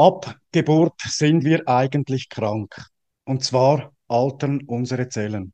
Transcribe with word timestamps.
Ab 0.00 0.34
Geburt 0.50 0.98
sind 1.04 1.44
wir 1.44 1.68
eigentlich 1.68 2.30
krank. 2.30 2.74
Und 3.26 3.44
zwar 3.44 3.92
altern 4.08 4.62
unsere 4.66 5.10
Zellen. 5.10 5.52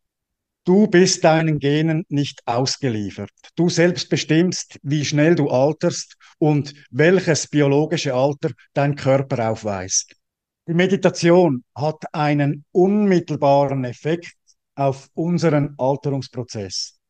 Du 0.65 0.87
bist 0.87 1.25
deinen 1.25 1.59
Genen 1.59 2.05
nicht 2.11 2.43
ausgeliefert. 2.47 3.33
Du 3.57 3.69
selbst 3.69 4.09
bestimmst, 4.09 4.79
wie 4.85 5.05
schnell 5.05 5.35
du 5.35 5.49
alterst 5.49 6.15
und 6.39 6.73
welches 6.93 7.49
biologische 7.49 8.15
Alter 8.15 8.51
dein 8.73 8.95
Körper 8.95 9.51
aufweist. 9.51 10.15
Die 10.69 10.75
Meditation 10.75 11.65
hat 11.75 12.05
einen 12.13 12.65
unmittelbaren 12.71 13.83
Effekt 13.83 14.37
auf 14.77 15.09
unseren 15.15 15.75
Alterungsprozess. 15.77 17.01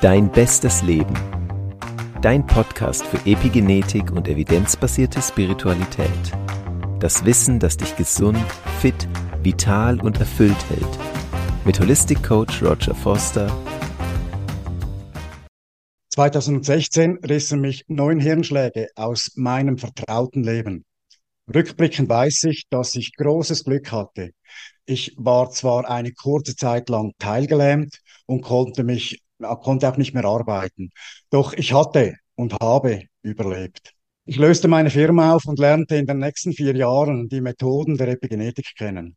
Dein 0.00 0.32
bestes 0.32 0.80
Leben. 0.80 1.14
Dein 2.22 2.46
Podcast 2.46 3.04
für 3.04 3.18
Epigenetik 3.30 4.10
und 4.12 4.28
evidenzbasierte 4.28 5.20
Spiritualität. 5.20 6.43
Das 7.04 7.22
Wissen, 7.26 7.58
das 7.60 7.76
dich 7.76 7.94
gesund, 7.96 8.38
fit, 8.80 9.06
vital 9.42 10.00
und 10.00 10.20
erfüllt 10.20 10.56
hält. 10.70 10.98
Mit 11.66 11.78
Holistic 11.78 12.22
Coach 12.22 12.62
Roger 12.62 12.94
Foster. 12.94 13.54
2016 16.08 17.18
rissen 17.18 17.60
mich 17.60 17.84
neun 17.88 18.20
Hirnschläge 18.20 18.88
aus 18.94 19.32
meinem 19.34 19.76
vertrauten 19.76 20.44
Leben. 20.44 20.86
Rückblickend 21.54 22.08
weiß 22.08 22.44
ich, 22.44 22.68
dass 22.70 22.94
ich 22.94 23.14
großes 23.16 23.64
Glück 23.64 23.92
hatte. 23.92 24.30
Ich 24.86 25.14
war 25.18 25.50
zwar 25.50 25.86
eine 25.86 26.12
kurze 26.12 26.56
Zeit 26.56 26.88
lang 26.88 27.12
teilgelähmt 27.18 27.98
und 28.24 28.40
konnte 28.40 28.82
mich, 28.82 29.20
konnte 29.60 29.90
auch 29.90 29.98
nicht 29.98 30.14
mehr 30.14 30.24
arbeiten. 30.24 30.88
Doch 31.28 31.52
ich 31.52 31.74
hatte 31.74 32.14
und 32.34 32.54
habe 32.62 33.02
überlebt. 33.20 33.92
Ich 34.26 34.38
löste 34.38 34.68
meine 34.68 34.88
Firma 34.88 35.34
auf 35.34 35.44
und 35.44 35.58
lernte 35.58 35.96
in 35.96 36.06
den 36.06 36.18
nächsten 36.18 36.54
vier 36.54 36.74
Jahren 36.74 37.28
die 37.28 37.42
Methoden 37.42 37.98
der 37.98 38.08
Epigenetik 38.08 38.72
kennen, 38.74 39.16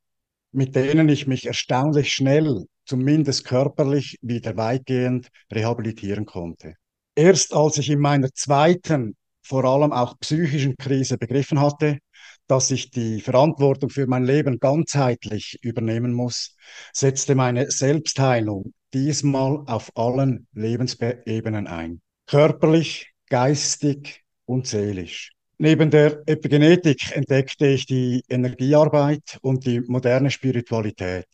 mit 0.51 0.75
denen 0.75 1.07
ich 1.07 1.27
mich 1.27 1.45
erstaunlich 1.45 2.11
schnell, 2.11 2.65
zumindest 2.85 3.45
körperlich, 3.45 4.17
wieder 4.21 4.57
weitgehend 4.57 5.29
rehabilitieren 5.49 6.25
konnte. 6.25 6.73
Erst 7.15 7.53
als 7.53 7.77
ich 7.77 7.89
in 7.89 7.99
meiner 7.99 8.33
zweiten, 8.33 9.15
vor 9.43 9.63
allem 9.63 9.93
auch 9.93 10.19
psychischen 10.19 10.75
Krise 10.75 11.17
begriffen 11.17 11.61
hatte, 11.61 11.99
dass 12.47 12.69
ich 12.69 12.91
die 12.91 13.21
Verantwortung 13.21 13.89
für 13.89 14.07
mein 14.07 14.25
Leben 14.25 14.59
ganzheitlich 14.59 15.57
übernehmen 15.61 16.11
muss, 16.11 16.53
setzte 16.91 17.33
meine 17.33 17.71
Selbstheilung 17.71 18.73
diesmal 18.93 19.63
auf 19.67 19.89
allen 19.95 20.47
Lebensebenen 20.51 21.67
ein. 21.67 22.01
Körperlich, 22.25 23.13
geistig 23.29 24.26
und 24.47 24.65
seelisch. 24.65 25.31
Neben 25.59 25.91
der 25.91 26.21
Epigenetik 26.25 27.15
entdeckte 27.15 27.67
ich 27.67 27.85
die 27.85 28.23
Energiearbeit 28.29 29.37
und 29.41 29.65
die 29.65 29.81
moderne 29.81 30.31
Spiritualität. 30.31 31.27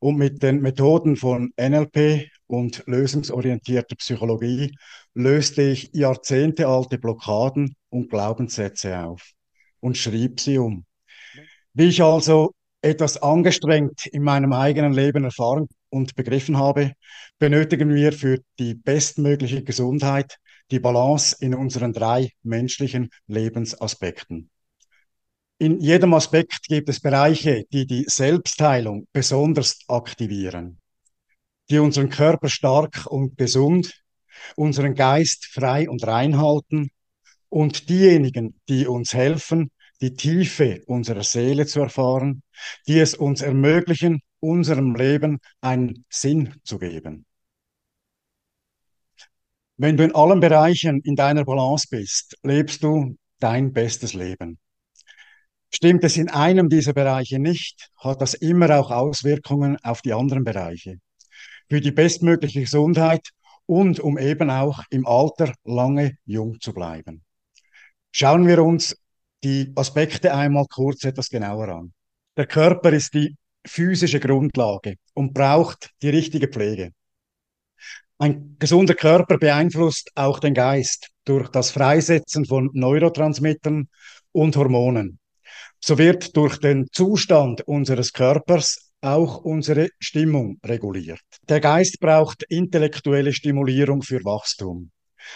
Und 0.00 0.16
mit 0.16 0.42
den 0.42 0.60
Methoden 0.60 1.16
von 1.16 1.52
NLP 1.60 2.28
und 2.46 2.84
lösungsorientierter 2.86 3.96
Psychologie 3.96 4.76
löste 5.14 5.62
ich 5.62 5.90
jahrzehntealte 5.92 6.98
Blockaden 6.98 7.74
und 7.90 8.08
Glaubenssätze 8.10 8.98
auf 9.00 9.32
und 9.80 9.98
schrieb 9.98 10.40
sie 10.40 10.58
um. 10.58 10.84
Wie 11.74 11.88
ich 11.88 12.02
also 12.02 12.52
etwas 12.80 13.20
angestrengt 13.20 14.06
in 14.06 14.22
meinem 14.22 14.52
eigenen 14.52 14.92
Leben 14.92 15.24
erfahren 15.24 15.66
und 15.90 16.14
begriffen 16.14 16.58
habe, 16.58 16.92
benötigen 17.40 17.92
wir 17.92 18.12
für 18.12 18.38
die 18.60 18.74
bestmögliche 18.74 19.64
Gesundheit 19.64 20.38
die 20.70 20.80
Balance 20.80 21.36
in 21.40 21.54
unseren 21.54 21.92
drei 21.92 22.30
menschlichen 22.42 23.10
Lebensaspekten. 23.26 24.50
In 25.58 25.80
jedem 25.80 26.14
Aspekt 26.14 26.62
gibt 26.68 26.88
es 26.88 27.00
Bereiche, 27.00 27.64
die 27.72 27.86
die 27.86 28.04
Selbstheilung 28.06 29.08
besonders 29.12 29.78
aktivieren, 29.88 30.78
die 31.68 31.78
unseren 31.78 32.10
Körper 32.10 32.48
stark 32.48 33.06
und 33.06 33.36
gesund, 33.36 33.92
unseren 34.56 34.94
Geist 34.94 35.46
frei 35.46 35.88
und 35.90 36.06
rein 36.06 36.38
halten 36.38 36.90
und 37.48 37.88
diejenigen, 37.88 38.60
die 38.68 38.86
uns 38.86 39.14
helfen, 39.14 39.70
die 40.00 40.14
Tiefe 40.14 40.82
unserer 40.86 41.24
Seele 41.24 41.66
zu 41.66 41.80
erfahren, 41.80 42.42
die 42.86 43.00
es 43.00 43.14
uns 43.14 43.42
ermöglichen, 43.42 44.20
unserem 44.40 44.94
Leben 44.94 45.40
einen 45.60 46.04
Sinn 46.08 46.54
zu 46.62 46.78
geben. 46.78 47.26
Wenn 49.80 49.96
du 49.96 50.02
in 50.02 50.12
allen 50.12 50.40
Bereichen 50.40 51.00
in 51.02 51.14
deiner 51.14 51.44
Balance 51.44 51.86
bist, 51.88 52.36
lebst 52.42 52.82
du 52.82 53.16
dein 53.38 53.72
bestes 53.72 54.12
Leben. 54.12 54.58
Stimmt 55.72 56.02
es 56.02 56.16
in 56.16 56.28
einem 56.28 56.68
dieser 56.68 56.94
Bereiche 56.94 57.38
nicht, 57.38 57.88
hat 57.96 58.20
das 58.20 58.34
immer 58.34 58.76
auch 58.76 58.90
Auswirkungen 58.90 59.76
auf 59.84 60.02
die 60.02 60.12
anderen 60.12 60.42
Bereiche. 60.42 60.96
Für 61.68 61.80
die 61.80 61.92
bestmögliche 61.92 62.62
Gesundheit 62.62 63.28
und 63.66 64.00
um 64.00 64.18
eben 64.18 64.50
auch 64.50 64.82
im 64.90 65.06
Alter 65.06 65.52
lange 65.62 66.16
jung 66.24 66.58
zu 66.60 66.72
bleiben. 66.72 67.22
Schauen 68.10 68.48
wir 68.48 68.64
uns 68.64 68.96
die 69.44 69.72
Aspekte 69.76 70.34
einmal 70.34 70.66
kurz 70.68 71.04
etwas 71.04 71.28
genauer 71.28 71.68
an. 71.68 71.92
Der 72.36 72.46
Körper 72.46 72.92
ist 72.92 73.14
die 73.14 73.36
physische 73.64 74.18
Grundlage 74.18 74.96
und 75.14 75.34
braucht 75.34 75.90
die 76.02 76.08
richtige 76.08 76.48
Pflege. 76.48 76.90
Ein 78.20 78.56
gesunder 78.58 78.94
Körper 78.94 79.38
beeinflusst 79.38 80.10
auch 80.16 80.40
den 80.40 80.52
Geist 80.52 81.10
durch 81.24 81.48
das 81.50 81.70
Freisetzen 81.70 82.44
von 82.46 82.68
Neurotransmittern 82.72 83.88
und 84.32 84.56
Hormonen. 84.56 85.20
So 85.78 85.98
wird 85.98 86.36
durch 86.36 86.58
den 86.58 86.88
Zustand 86.90 87.60
unseres 87.62 88.12
Körpers 88.12 88.90
auch 89.02 89.44
unsere 89.44 89.90
Stimmung 90.00 90.58
reguliert. 90.64 91.22
Der 91.48 91.60
Geist 91.60 92.00
braucht 92.00 92.42
intellektuelle 92.48 93.32
Stimulierung 93.32 94.02
für 94.02 94.24
Wachstum, 94.24 94.90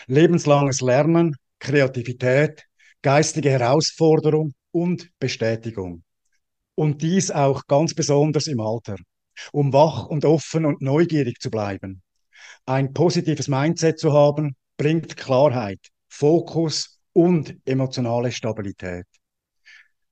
lebenslanges 0.08 0.80
Lernen, 0.80 1.36
Kreativität, 1.60 2.64
geistige 3.00 3.50
Herausforderung 3.50 4.54
und 4.72 5.08
Bestätigung. 5.20 6.02
Und 6.74 7.02
dies 7.02 7.30
auch 7.30 7.62
ganz 7.68 7.94
besonders 7.94 8.48
im 8.48 8.58
Alter, 8.58 8.96
um 9.52 9.72
wach 9.72 10.06
und 10.06 10.24
offen 10.24 10.64
und 10.64 10.82
neugierig 10.82 11.38
zu 11.38 11.48
bleiben. 11.48 12.02
Ein 12.66 12.92
positives 12.92 13.48
Mindset 13.48 13.98
zu 13.98 14.12
haben, 14.12 14.56
bringt 14.76 15.16
Klarheit, 15.16 15.80
Fokus 16.08 17.00
und 17.12 17.56
emotionale 17.64 18.30
Stabilität. 18.30 19.06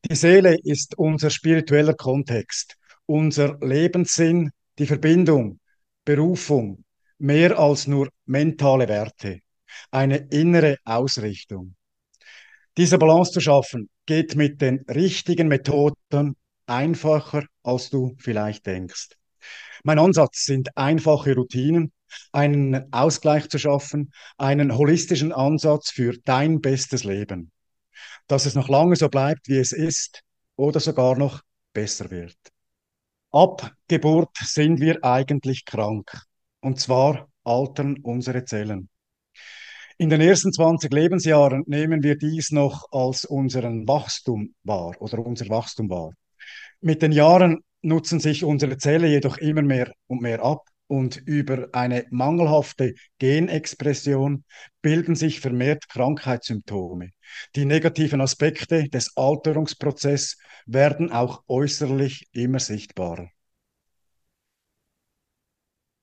Die 0.08 0.16
Seele 0.16 0.56
ist 0.64 0.98
unser 0.98 1.30
spiritueller 1.30 1.94
Kontext, 1.94 2.76
unser 3.06 3.58
Lebenssinn, 3.60 4.50
die 4.78 4.86
Verbindung, 4.86 5.60
Berufung, 6.04 6.84
mehr 7.18 7.58
als 7.58 7.86
nur 7.86 8.08
mentale 8.24 8.88
Werte, 8.88 9.40
eine 9.90 10.16
innere 10.30 10.78
Ausrichtung. 10.84 11.76
Diese 12.76 12.98
Balance 12.98 13.32
zu 13.32 13.40
schaffen, 13.40 13.90
geht 14.06 14.34
mit 14.36 14.60
den 14.60 14.84
richtigen 14.88 15.48
Methoden 15.48 16.34
einfacher, 16.66 17.44
als 17.62 17.90
du 17.90 18.16
vielleicht 18.18 18.66
denkst. 18.66 19.10
Mein 19.84 19.98
Ansatz 19.98 20.44
sind 20.44 20.76
einfache 20.76 21.34
Routinen, 21.34 21.92
einen 22.32 22.92
Ausgleich 22.92 23.48
zu 23.48 23.58
schaffen, 23.58 24.12
einen 24.38 24.76
holistischen 24.76 25.32
Ansatz 25.32 25.90
für 25.90 26.16
dein 26.24 26.60
bestes 26.60 27.04
Leben. 27.04 27.52
Dass 28.26 28.46
es 28.46 28.54
noch 28.54 28.68
lange 28.68 28.96
so 28.96 29.08
bleibt, 29.08 29.48
wie 29.48 29.58
es 29.58 29.72
ist 29.72 30.22
oder 30.56 30.80
sogar 30.80 31.16
noch 31.16 31.42
besser 31.72 32.10
wird. 32.10 32.36
Ab 33.32 33.72
Geburt 33.88 34.36
sind 34.42 34.80
wir 34.80 35.04
eigentlich 35.04 35.64
krank. 35.64 36.10
Und 36.60 36.80
zwar 36.80 37.28
altern 37.44 37.96
unsere 38.02 38.44
Zellen. 38.44 38.88
In 39.98 40.08
den 40.08 40.20
ersten 40.20 40.52
20 40.52 40.92
Lebensjahren 40.92 41.62
nehmen 41.66 42.02
wir 42.02 42.16
dies 42.16 42.50
noch 42.50 42.86
als 42.90 43.24
unseren 43.24 43.86
Wachstum 43.86 44.54
wahr 44.64 44.94
oder 45.00 45.18
unser 45.18 45.48
Wachstum 45.48 45.90
wahr. 45.90 46.12
Mit 46.80 47.02
den 47.02 47.12
Jahren 47.12 47.62
nutzen 47.82 48.18
sich 48.18 48.44
unsere 48.44 48.78
Zellen 48.78 49.10
jedoch 49.10 49.36
immer 49.36 49.62
mehr 49.62 49.92
und 50.06 50.22
mehr 50.22 50.42
ab 50.42 50.69
und 50.90 51.16
über 51.24 51.68
eine 51.72 52.04
mangelhafte 52.10 52.94
Genexpression 53.20 54.44
bilden 54.82 55.14
sich 55.14 55.38
vermehrt 55.40 55.88
Krankheitssymptome. 55.88 57.10
Die 57.54 57.64
negativen 57.64 58.20
Aspekte 58.20 58.88
des 58.88 59.16
Alterungsprozesses 59.16 60.36
werden 60.66 61.12
auch 61.12 61.44
äußerlich 61.46 62.26
immer 62.32 62.58
sichtbarer. 62.58 63.28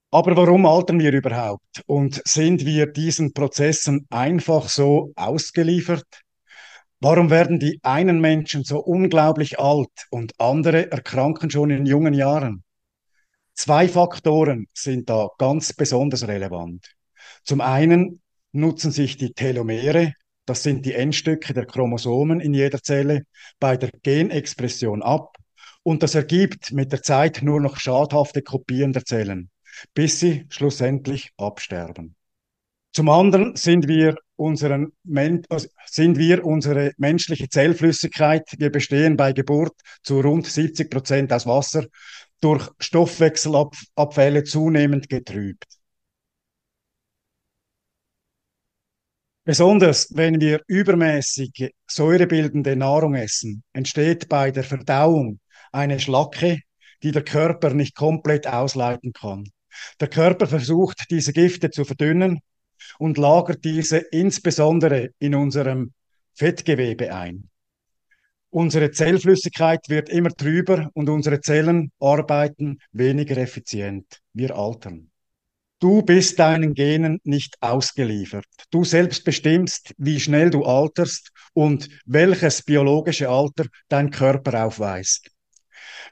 Aber 0.09 0.37
warum 0.37 0.65
altern 0.65 0.99
wir 0.99 1.11
überhaupt? 1.11 1.83
Und 1.85 2.21
sind 2.25 2.65
wir 2.65 2.85
diesen 2.85 3.33
Prozessen 3.33 4.07
einfach 4.09 4.69
so 4.69 5.11
ausgeliefert? 5.17 6.21
Warum 7.01 7.29
werden 7.29 7.59
die 7.59 7.77
einen 7.83 8.21
Menschen 8.21 8.63
so 8.63 8.79
unglaublich 8.79 9.59
alt 9.59 10.07
und 10.11 10.31
andere 10.39 10.89
erkranken 10.91 11.49
schon 11.49 11.71
in 11.71 11.85
jungen 11.85 12.13
Jahren? 12.13 12.63
Zwei 13.57 13.87
Faktoren 13.87 14.67
sind 14.71 15.09
da 15.09 15.29
ganz 15.39 15.73
besonders 15.73 16.27
relevant. 16.27 16.93
Zum 17.43 17.59
einen 17.59 18.21
nutzen 18.51 18.91
sich 18.91 19.17
die 19.17 19.33
Telomere, 19.33 20.13
das 20.45 20.61
sind 20.61 20.85
die 20.85 20.93
Endstücke 20.93 21.55
der 21.55 21.65
Chromosomen 21.65 22.39
in 22.39 22.53
jeder 22.53 22.83
Zelle, 22.83 23.23
bei 23.59 23.75
der 23.75 23.89
Genexpression 24.03 25.01
ab 25.01 25.37
und 25.81 26.03
das 26.03 26.13
ergibt 26.13 26.71
mit 26.71 26.91
der 26.91 27.01
Zeit 27.01 27.41
nur 27.41 27.59
noch 27.59 27.77
schadhafte 27.79 28.43
Kopien 28.43 28.93
der 28.93 29.05
Zellen, 29.05 29.49
bis 29.95 30.19
sie 30.19 30.45
schlussendlich 30.49 31.31
absterben. 31.35 32.15
Zum 32.93 33.09
anderen 33.09 33.55
sind 33.55 33.87
wir, 33.87 34.17
unseren, 34.35 34.91
also 35.49 35.67
sind 35.87 36.17
wir 36.19 36.45
unsere 36.45 36.93
menschliche 36.97 37.49
Zellflüssigkeit, 37.49 38.43
wir 38.59 38.71
bestehen 38.71 39.17
bei 39.17 39.33
Geburt 39.33 39.73
zu 40.03 40.19
rund 40.19 40.45
70 40.45 40.91
Prozent 40.91 41.33
aus 41.33 41.47
Wasser, 41.47 41.85
durch 42.41 42.69
Stoffwechselabfälle 42.79 44.43
zunehmend 44.43 45.09
getrübt. 45.09 45.65
Besonders 49.43 50.09
wenn 50.13 50.41
wir 50.41 50.61
übermäßige 50.67 51.69
säurebildende 51.87 52.75
Nahrung 52.75 53.15
essen, 53.15 53.63
entsteht 53.71 54.27
bei 54.27 54.51
der 54.51 54.65
Verdauung 54.65 55.39
eine 55.71 55.99
Schlacke, 55.99 56.59
die 57.01 57.11
der 57.11 57.23
Körper 57.23 57.73
nicht 57.73 57.95
komplett 57.95 58.45
ausleiten 58.45 59.13
kann. 59.13 59.45
Der 59.99 60.09
Körper 60.09 60.47
versucht, 60.47 61.05
diese 61.09 61.31
Gifte 61.31 61.69
zu 61.69 61.85
verdünnen 61.85 62.39
und 62.99 63.17
lagert 63.17 63.63
diese 63.63 63.97
insbesondere 63.97 65.11
in 65.19 65.33
unserem 65.35 65.93
Fettgewebe 66.33 67.13
ein. 67.13 67.49
Unsere 68.57 68.89
Zellflüssigkeit 68.89 69.87
wird 69.87 70.09
immer 70.09 70.31
trüber 70.31 70.89
und 70.95 71.09
unsere 71.09 71.41
Zellen 71.41 71.91
arbeiten 71.99 72.79
weniger 72.91 73.37
effizient. 73.37 74.19
Wir 74.33 74.55
altern. 74.55 75.11
Du 75.79 76.01
bist 76.01 76.39
deinen 76.39 76.73
Genen 76.73 77.19
nicht 77.23 77.55
ausgeliefert. 77.61 78.47
Du 78.71 78.83
selbst 78.83 79.23
bestimmst, 79.25 79.93
wie 79.99 80.19
schnell 80.19 80.49
du 80.49 80.63
alterst 80.63 81.29
und 81.53 81.87
welches 82.07 82.63
biologische 82.63 83.29
Alter 83.29 83.65
dein 83.89 84.09
Körper 84.09 84.65
aufweist. 84.65 85.29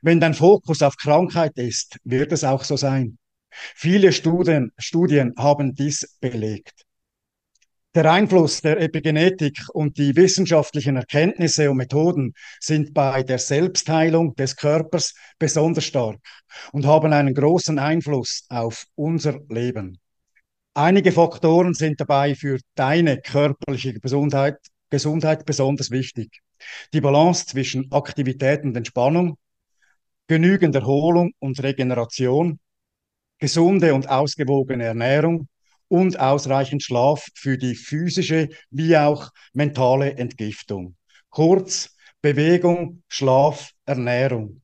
Wenn 0.04 0.20
dein 0.20 0.36
Fokus 0.36 0.84
auf 0.84 0.98
Krankheit 0.98 1.58
ist, 1.58 1.98
wird 2.04 2.32
es 2.32 2.44
auch 2.44 2.64
so 2.64 2.78
sein. 2.78 3.18
Viele 3.50 4.14
Studien, 4.14 4.72
Studien 4.78 5.34
haben 5.36 5.74
dies 5.74 6.16
belegt. 6.22 6.85
Der 7.96 8.12
Einfluss 8.12 8.60
der 8.60 8.82
Epigenetik 8.82 9.70
und 9.72 9.98
die 9.98 10.18
wissenschaftlichen 10.18 10.98
Erkenntnisse 10.98 11.72
und 11.72 11.78
Methoden 11.78 12.34
sind 12.60 12.94
bei 12.94 13.24
der 13.24 13.40
Selbstheilung 13.40 14.36
des 14.36 14.58
Körpers 14.58 15.14
besonders 15.40 15.86
stark 15.86 16.20
und 16.74 16.86
haben 16.86 17.14
einen 17.14 17.34
großen 17.34 17.80
Einfluss 17.80 18.48
auf 18.50 18.84
unser 18.96 19.40
Leben. 19.48 19.98
Einige 20.74 21.14
Faktoren 21.14 21.74
sind 21.74 22.02
dabei 22.02 22.36
für 22.36 22.60
deine 22.76 23.22
körperliche 23.22 23.94
Gesundheit, 23.94 24.58
Gesundheit 24.90 25.46
besonders 25.46 25.90
wichtig. 25.90 26.42
Die 26.92 27.00
Balance 27.00 27.46
zwischen 27.46 27.90
Aktivität 27.94 28.66
und 28.66 28.76
Entspannung, 28.76 29.38
genügend 30.28 30.76
Erholung 30.76 31.32
und 31.40 31.64
Regeneration, 31.64 32.60
gesunde 33.40 33.94
und 33.94 34.10
ausgewogene 34.10 34.84
Ernährung 34.84 35.48
und 35.88 36.20
ausreichend 36.20 36.84
Schlaf 36.84 37.28
für 37.36 37.58
die 37.58 37.76
physische 37.76 38.50
wie 38.70 38.98
auch 38.98 39.30
mentale 39.54 40.18
Entgiftung. 40.18 40.96
Kurz 41.30 41.96
Bewegung, 42.22 43.04
Schlaf, 43.08 43.72
Ernährung. 43.86 44.62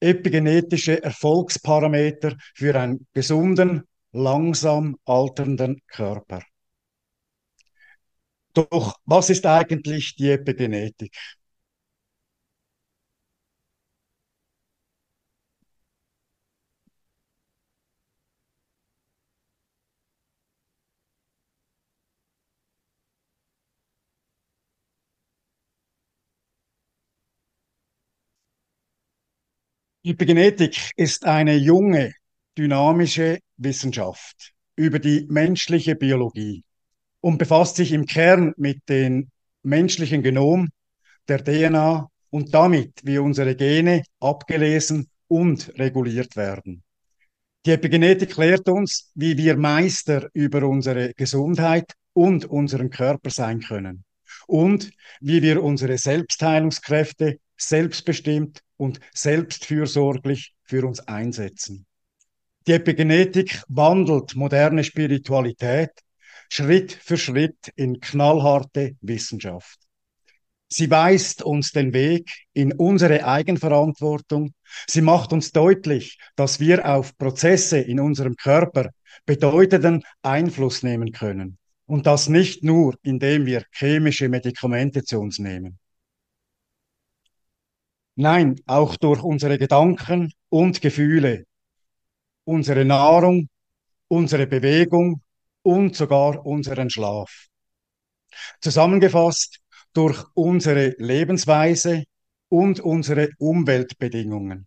Epigenetische 0.00 1.02
Erfolgsparameter 1.02 2.36
für 2.54 2.78
einen 2.78 3.06
gesunden, 3.14 3.84
langsam 4.12 4.96
alternden 5.04 5.80
Körper. 5.86 6.42
Doch 8.54 8.96
was 9.04 9.30
ist 9.30 9.46
eigentlich 9.46 10.16
die 10.16 10.30
Epigenetik? 10.30 11.16
Epigenetik 30.08 30.92
ist 30.94 31.24
eine 31.24 31.56
junge, 31.56 32.14
dynamische 32.56 33.40
Wissenschaft 33.56 34.52
über 34.76 35.00
die 35.00 35.26
menschliche 35.28 35.96
Biologie 35.96 36.62
und 37.20 37.38
befasst 37.38 37.74
sich 37.74 37.90
im 37.90 38.06
Kern 38.06 38.54
mit 38.56 38.88
dem 38.88 39.30
menschlichen 39.64 40.22
Genom, 40.22 40.68
der 41.26 41.42
DNA 41.42 42.08
und 42.30 42.54
damit, 42.54 42.92
wie 43.02 43.18
unsere 43.18 43.56
Gene 43.56 44.04
abgelesen 44.20 45.08
und 45.26 45.76
reguliert 45.76 46.36
werden. 46.36 46.84
Die 47.64 47.72
Epigenetik 47.72 48.36
lehrt 48.36 48.68
uns, 48.68 49.10
wie 49.16 49.36
wir 49.36 49.56
Meister 49.56 50.28
über 50.34 50.68
unsere 50.68 51.14
Gesundheit 51.14 51.94
und 52.12 52.44
unseren 52.44 52.90
Körper 52.90 53.30
sein 53.30 53.58
können 53.58 54.04
und 54.46 54.88
wie 55.20 55.42
wir 55.42 55.64
unsere 55.64 55.98
Selbstheilungskräfte 55.98 57.40
selbstbestimmt 57.56 58.62
und 58.76 59.00
selbstfürsorglich 59.14 60.54
für 60.64 60.86
uns 60.86 61.00
einsetzen. 61.00 61.86
Die 62.66 62.72
Epigenetik 62.72 63.62
wandelt 63.68 64.34
moderne 64.34 64.82
Spiritualität 64.82 65.90
Schritt 66.48 66.92
für 66.92 67.16
Schritt 67.16 67.72
in 67.76 68.00
knallharte 68.00 68.96
Wissenschaft. 69.00 69.78
Sie 70.68 70.90
weist 70.90 71.42
uns 71.42 71.70
den 71.70 71.92
Weg 71.92 72.28
in 72.52 72.72
unsere 72.72 73.24
Eigenverantwortung. 73.24 74.52
Sie 74.88 75.00
macht 75.00 75.32
uns 75.32 75.52
deutlich, 75.52 76.18
dass 76.34 76.58
wir 76.58 76.86
auf 76.86 77.16
Prozesse 77.16 77.78
in 77.78 78.00
unserem 78.00 78.34
Körper 78.34 78.90
bedeutenden 79.26 80.02
Einfluss 80.22 80.82
nehmen 80.82 81.12
können. 81.12 81.58
Und 81.86 82.06
das 82.06 82.28
nicht 82.28 82.64
nur, 82.64 82.96
indem 83.02 83.46
wir 83.46 83.64
chemische 83.70 84.28
Medikamente 84.28 85.04
zu 85.04 85.20
uns 85.20 85.38
nehmen. 85.38 85.78
Nein, 88.16 88.58
auch 88.66 88.96
durch 88.96 89.22
unsere 89.22 89.58
Gedanken 89.58 90.32
und 90.48 90.80
Gefühle, 90.80 91.44
unsere 92.44 92.86
Nahrung, 92.86 93.48
unsere 94.08 94.46
Bewegung 94.46 95.20
und 95.62 95.94
sogar 95.96 96.46
unseren 96.46 96.88
Schlaf. 96.88 97.48
Zusammengefasst 98.60 99.60
durch 99.92 100.24
unsere 100.32 100.94
Lebensweise 100.96 102.04
und 102.48 102.80
unsere 102.80 103.28
Umweltbedingungen. 103.38 104.66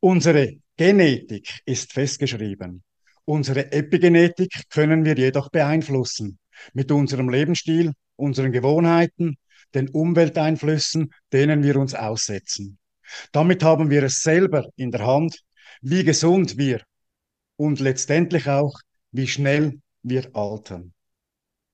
Unsere 0.00 0.56
Genetik 0.76 1.60
ist 1.64 1.92
festgeschrieben. 1.92 2.82
Unsere 3.24 3.70
Epigenetik 3.70 4.68
können 4.68 5.04
wir 5.04 5.16
jedoch 5.16 5.48
beeinflussen 5.50 6.38
mit 6.72 6.90
unserem 6.90 7.28
Lebensstil, 7.28 7.92
unseren 8.16 8.50
Gewohnheiten, 8.50 9.36
den 9.74 9.88
Umwelteinflüssen, 9.88 11.12
denen 11.32 11.62
wir 11.62 11.76
uns 11.76 11.94
aussetzen. 11.94 12.78
Damit 13.32 13.62
haben 13.62 13.90
wir 13.90 14.02
es 14.02 14.22
selber 14.22 14.68
in 14.76 14.90
der 14.90 15.06
Hand, 15.06 15.40
wie 15.80 16.04
gesund 16.04 16.56
wir 16.58 16.82
und 17.56 17.80
letztendlich 17.80 18.48
auch, 18.48 18.74
wie 19.12 19.26
schnell 19.26 19.80
wir 20.02 20.34
altern. 20.34 20.92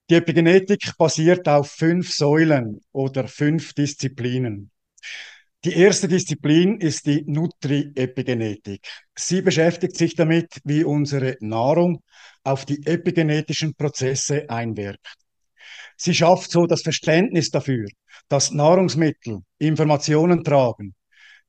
Die 0.09 0.15
Epigenetik 0.15 0.97
basiert 0.97 1.47
auf 1.47 1.71
fünf 1.71 2.13
Säulen 2.13 2.81
oder 2.91 3.27
fünf 3.27 3.73
Disziplinen. 3.73 4.71
Die 5.63 5.73
erste 5.73 6.07
Disziplin 6.07 6.79
ist 6.79 7.07
die 7.07 7.23
Nutri-Epigenetik. 7.25 8.87
Sie 9.15 9.41
beschäftigt 9.41 9.95
sich 9.95 10.13
damit, 10.13 10.59
wie 10.63 10.83
unsere 10.83 11.37
Nahrung 11.39 12.03
auf 12.43 12.65
die 12.65 12.85
epigenetischen 12.85 13.73
Prozesse 13.73 14.47
einwirkt. 14.47 15.24
Sie 15.97 16.13
schafft 16.13 16.51
so 16.51 16.65
das 16.65 16.81
Verständnis 16.81 17.49
dafür, 17.49 17.87
dass 18.27 18.51
Nahrungsmittel 18.51 19.39
Informationen 19.57 20.43
tragen, 20.43 20.95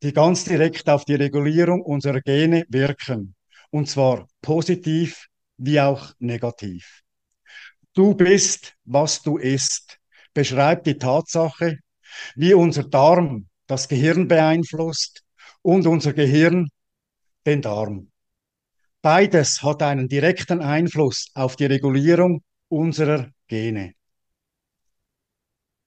die 0.03 0.13
ganz 0.13 0.45
direkt 0.45 0.89
auf 0.89 1.05
die 1.05 1.15
Regulierung 1.15 1.83
unserer 1.83 2.21
Gene 2.21 2.65
wirken, 2.69 3.35
und 3.71 3.89
zwar 3.89 4.27
positiv 4.43 5.27
wie 5.57 5.81
auch 5.81 6.13
negativ. 6.19 7.01
Du 7.95 8.15
bist, 8.15 8.75
was 8.85 9.23
du 9.23 9.39
isst, 9.39 9.99
beschreibt 10.35 10.87
die 10.87 10.99
Tatsache, 10.99 11.79
wie 12.35 12.55
unser 12.55 12.85
Darm 12.85 13.49
das 13.67 13.89
Gehirn 13.89 14.29
beeinflusst 14.29 15.23
und 15.63 15.87
unser 15.87 16.13
Gehirn 16.13 16.69
den 17.47 17.63
Darm. 17.63 18.11
Beides 19.03 19.63
hat 19.63 19.83
einen 19.83 20.09
direkten 20.09 20.61
Einfluss 20.61 21.31
auf 21.35 21.57
die 21.57 21.67
Regulierung 21.67 22.43
unserer 22.69 23.31
Gene. 23.49 23.96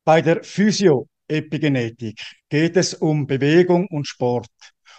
Bei 0.09 0.23
der 0.23 0.43
Physioepigenetik 0.43 2.19
geht 2.49 2.77
es 2.77 2.95
um 2.95 3.27
Bewegung 3.27 3.85
und 3.91 4.07
Sport 4.07 4.49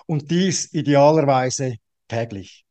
und 0.06 0.30
dies 0.30 0.72
idealerweise 0.72 1.78
täglich. 2.06 2.64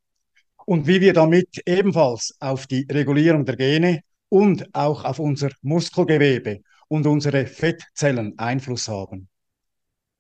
Und 0.65 0.87
wie 0.87 1.01
wir 1.01 1.11
damit 1.11 1.61
ebenfalls 1.65 2.33
auf 2.39 2.65
die 2.65 2.87
Regulierung 2.89 3.43
der 3.43 3.57
Gene 3.57 4.03
und 4.29 4.73
auch 4.73 5.03
auf 5.03 5.19
unser 5.19 5.49
Muskelgewebe 5.63 6.61
und 6.87 7.05
unsere 7.07 7.45
Fettzellen 7.45 8.39
Einfluss 8.39 8.87
haben. 8.87 9.27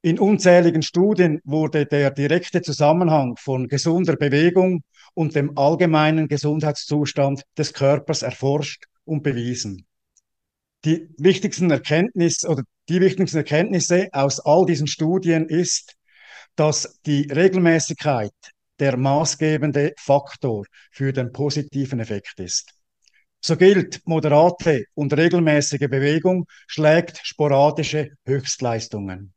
In 0.01 0.19
unzähligen 0.19 0.81
Studien 0.81 1.39
wurde 1.45 1.85
der 1.85 2.11
direkte 2.11 2.61
Zusammenhang 2.61 3.37
von 3.37 3.69
gesunder 3.69 4.17
Bewegung 4.17 4.83
und 5.13 5.35
dem 5.35 5.57
allgemeinen 5.57 6.27
Gesundheitszustand 6.27 7.43
des 7.57 7.71
Körpers 7.73 8.23
erforscht 8.23 8.87
und 9.05 9.23
bewiesen. 9.23 9.85
Die 10.85 11.09
wichtigsten 11.17 11.69
Erkenntnisse 11.71 12.47
oder 12.47 12.63
die 12.87 13.01
wichtigsten 13.01 13.37
Erkenntnisse 13.37 14.07
aus 14.13 14.39
all 14.39 14.65
diesen 14.65 14.87
Studien 14.87 15.47
ist, 15.47 15.95
dass 16.55 16.99
die 17.05 17.23
Regelmäßigkeit 17.23 18.31
der 18.79 18.97
maßgebende 18.97 19.93
Faktor 19.97 20.65
für 20.91 21.11
den 21.11 21.31
positiven 21.33 21.99
Effekt 21.99 22.39
ist. 22.39 22.73
So 23.41 23.55
gilt, 23.55 24.01
moderate 24.05 24.85
und 24.95 25.13
regelmäßige 25.13 25.87
Bewegung 25.89 26.45
schlägt 26.67 27.19
sporadische 27.23 28.11
Höchstleistungen. 28.25 29.33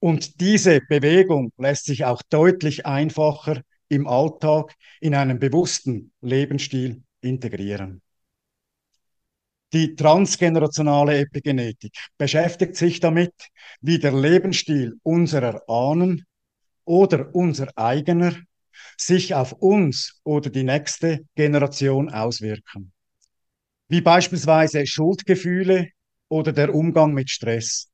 Und 0.00 0.40
diese 0.40 0.80
Bewegung 0.88 1.52
lässt 1.56 1.86
sich 1.86 2.04
auch 2.04 2.22
deutlich 2.30 2.84
einfacher 2.84 3.62
im 3.88 4.06
Alltag 4.06 4.74
in 5.00 5.14
einen 5.14 5.38
bewussten 5.38 6.12
Lebensstil 6.20 7.02
integrieren. 7.20 8.02
Die 9.74 9.96
transgenerationale 9.96 11.18
Epigenetik 11.18 11.92
beschäftigt 12.16 12.76
sich 12.76 13.00
damit, 13.00 13.32
wie 13.80 13.98
der 13.98 14.12
Lebensstil 14.12 14.94
unserer 15.02 15.68
Ahnen 15.68 16.24
oder 16.84 17.34
unser 17.34 17.76
eigener 17.76 18.36
sich 18.96 19.34
auf 19.34 19.52
uns 19.54 20.20
oder 20.22 20.48
die 20.48 20.62
nächste 20.62 21.24
Generation 21.34 22.08
auswirken. 22.08 22.92
Wie 23.88 24.00
beispielsweise 24.00 24.86
Schuldgefühle 24.86 25.88
oder 26.28 26.52
der 26.52 26.72
Umgang 26.72 27.12
mit 27.12 27.28
Stress. 27.28 27.90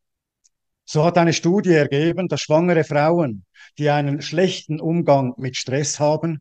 So 0.92 1.04
hat 1.04 1.18
eine 1.18 1.32
Studie 1.32 1.74
ergeben, 1.74 2.26
dass 2.26 2.40
schwangere 2.40 2.82
Frauen, 2.82 3.44
die 3.78 3.90
einen 3.90 4.20
schlechten 4.22 4.80
Umgang 4.80 5.34
mit 5.36 5.56
Stress 5.56 6.00
haben, 6.00 6.40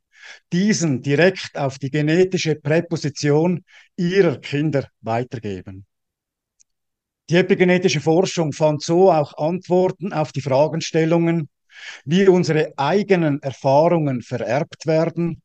diesen 0.51 1.03
direkt 1.03 1.55
auf 1.55 1.77
die 1.77 1.91
genetische 1.91 2.55
Präposition 2.55 3.63
ihrer 3.95 4.37
Kinder 4.39 4.87
weitergeben. 5.01 5.85
Die 7.29 7.35
epigenetische 7.35 8.01
Forschung 8.01 8.51
fand 8.51 8.81
so 8.81 9.11
auch 9.11 9.37
Antworten 9.37 10.13
auf 10.13 10.31
die 10.31 10.41
Fragestellungen, 10.41 11.47
wie 12.05 12.27
unsere 12.27 12.73
eigenen 12.75 13.43
Erfahrungen 13.43 14.23
vererbt 14.23 14.87
werden, 14.87 15.43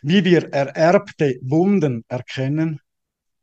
wie 0.00 0.24
wir 0.24 0.52
ererbte 0.52 1.40
Wunden 1.42 2.04
erkennen 2.06 2.78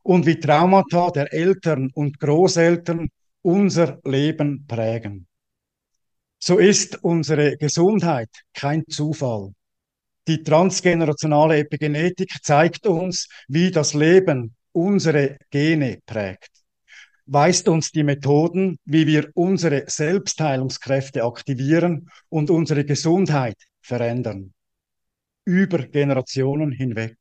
und 0.04 0.26
wie 0.26 0.40
Traumata 0.40 1.12
der 1.12 1.34
Eltern 1.34 1.90
und 1.94 2.18
Großeltern 2.18 3.10
unser 3.42 4.00
Leben 4.04 4.66
prägen. 4.68 5.28
So 6.40 6.58
ist 6.58 7.04
unsere 7.04 7.58
Gesundheit 7.58 8.30
kein 8.54 8.86
Zufall. 8.88 9.54
Die 10.28 10.44
transgenerationale 10.44 11.60
Epigenetik 11.60 12.32
zeigt 12.44 12.88
uns, 12.88 13.28
wie 13.48 13.72
das 13.72 13.94
Leben 13.94 14.56
unsere 14.72 15.38
Gene 15.50 16.00
prägt, 16.06 16.52
weist 17.26 17.68
uns 17.68 17.92
die 17.92 18.04
Methoden, 18.04 18.78
wie 18.86 19.08
wir 19.08 19.30
unsere 19.34 19.84
Selbstheilungskräfte 19.88 21.24
aktivieren 21.24 22.10
und 22.30 22.50
unsere 22.50 22.86
Gesundheit 22.86 23.58
verändern, 23.82 24.54
über 25.46 25.80
Generationen 25.80 26.72
hinweg. 26.72 27.18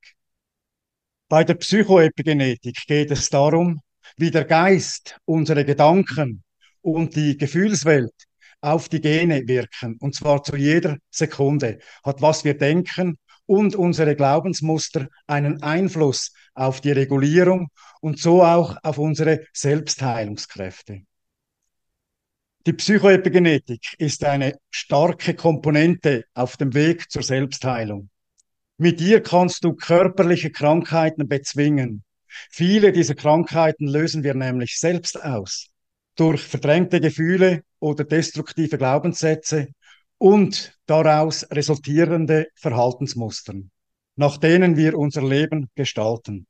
Bei 1.29 1.45
der 1.45 1.55
Psychoepigenetik 1.55 2.77
geht 2.87 3.11
es 3.11 3.29
darum, 3.31 3.81
wie 4.17 4.31
der 4.31 4.45
Geist, 4.45 5.19
unsere 5.25 5.65
Gedanken 5.65 6.43
und 6.83 7.17
die 7.17 7.37
Gefühlswelt 7.37 8.15
auf 8.61 8.89
die 8.89 9.01
Gene 9.01 9.47
wirken. 9.47 9.97
Und 10.01 10.15
zwar 10.15 10.43
zu 10.43 10.57
jeder 10.57 10.99
Sekunde 11.11 11.79
hat, 12.05 12.21
was 12.23 12.45
wir 12.45 12.57
denken 12.57 13.19
und 13.47 13.75
unsere 13.75 14.15
Glaubensmuster 14.15 15.09
einen 15.27 15.63
Einfluss 15.63 16.33
auf 16.55 16.81
die 16.81 16.93
Regulierung 16.93 17.69
und 18.01 18.19
so 18.19 18.43
auch 18.43 18.77
auf 18.83 18.99
unsere 18.99 19.47
Selbstheilungskräfte. 19.53 21.03
Die 22.67 22.75
Psychoepigenetik 22.75 23.95
ist 23.99 24.23
eine 24.23 24.59
starke 24.71 25.35
Komponente 25.35 26.25
auf 26.35 26.59
dem 26.59 26.75
Weg 26.75 27.11
zur 27.11 27.23
Selbstheilung. 27.23 28.11
Mit 28.77 29.01
ihr 29.01 29.23
kannst 29.23 29.65
du 29.65 29.73
körperliche 29.73 30.51
Krankheiten 30.51 31.27
bezwingen. 31.27 32.05
Viele 32.51 32.93
dieser 32.93 33.15
Krankheiten 33.15 33.87
lösen 33.87 34.23
wir 34.23 34.35
nämlich 34.35 34.79
selbst 34.79 35.23
aus 35.23 35.71
durch 36.17 36.43
verdrängte 36.43 37.01
Gefühle 37.01 37.63
oder 37.79 38.05
destruktive 38.05 38.77
Glaubenssätze 38.77 39.69
und 40.19 40.77
daraus 40.85 41.47
resultierende 41.51 42.49
Verhaltensmustern, 42.55 43.71
nach 44.17 44.37
denen 44.37 44.77
wir 44.77 44.99
unser 44.99 45.23
Leben 45.23 45.71
gestalten. 45.75 46.47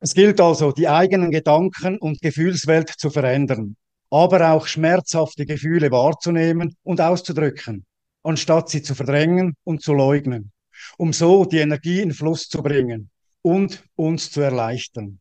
Es 0.00 0.14
gilt 0.14 0.40
also, 0.40 0.72
die 0.72 0.88
eigenen 0.88 1.30
Gedanken 1.30 1.98
und 1.98 2.20
Gefühlswelt 2.20 2.88
zu 2.88 3.10
verändern, 3.10 3.76
aber 4.10 4.50
auch 4.50 4.66
schmerzhafte 4.66 5.46
Gefühle 5.46 5.92
wahrzunehmen 5.92 6.74
und 6.82 7.00
auszudrücken, 7.00 7.84
anstatt 8.24 8.68
sie 8.70 8.82
zu 8.82 8.96
verdrängen 8.96 9.54
und 9.62 9.82
zu 9.82 9.92
leugnen, 9.92 10.50
um 10.96 11.12
so 11.12 11.44
die 11.44 11.58
Energie 11.58 12.00
in 12.00 12.12
Fluss 12.12 12.48
zu 12.48 12.62
bringen 12.62 13.10
und 13.42 13.84
uns 13.96 14.30
zu 14.30 14.40
erleichtern. 14.40 15.20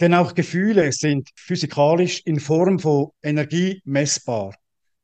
Denn 0.00 0.14
auch 0.14 0.34
Gefühle 0.34 0.92
sind 0.92 1.28
physikalisch 1.34 2.22
in 2.24 2.38
Form 2.38 2.78
von 2.78 3.10
Energie 3.22 3.82
messbar. 3.84 4.54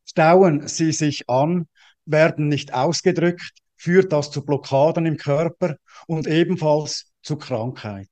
Stauen 0.04 0.68
sie 0.68 0.92
sich 0.92 1.28
an, 1.28 1.66
werden 2.04 2.48
nicht 2.48 2.72
ausgedrückt, 2.72 3.52
führt 3.76 4.12
das 4.12 4.30
zu 4.30 4.44
Blockaden 4.44 5.06
im 5.06 5.16
Körper 5.16 5.76
und 6.06 6.26
ebenfalls 6.26 7.10
zu 7.22 7.36
Krankheit. 7.36 8.08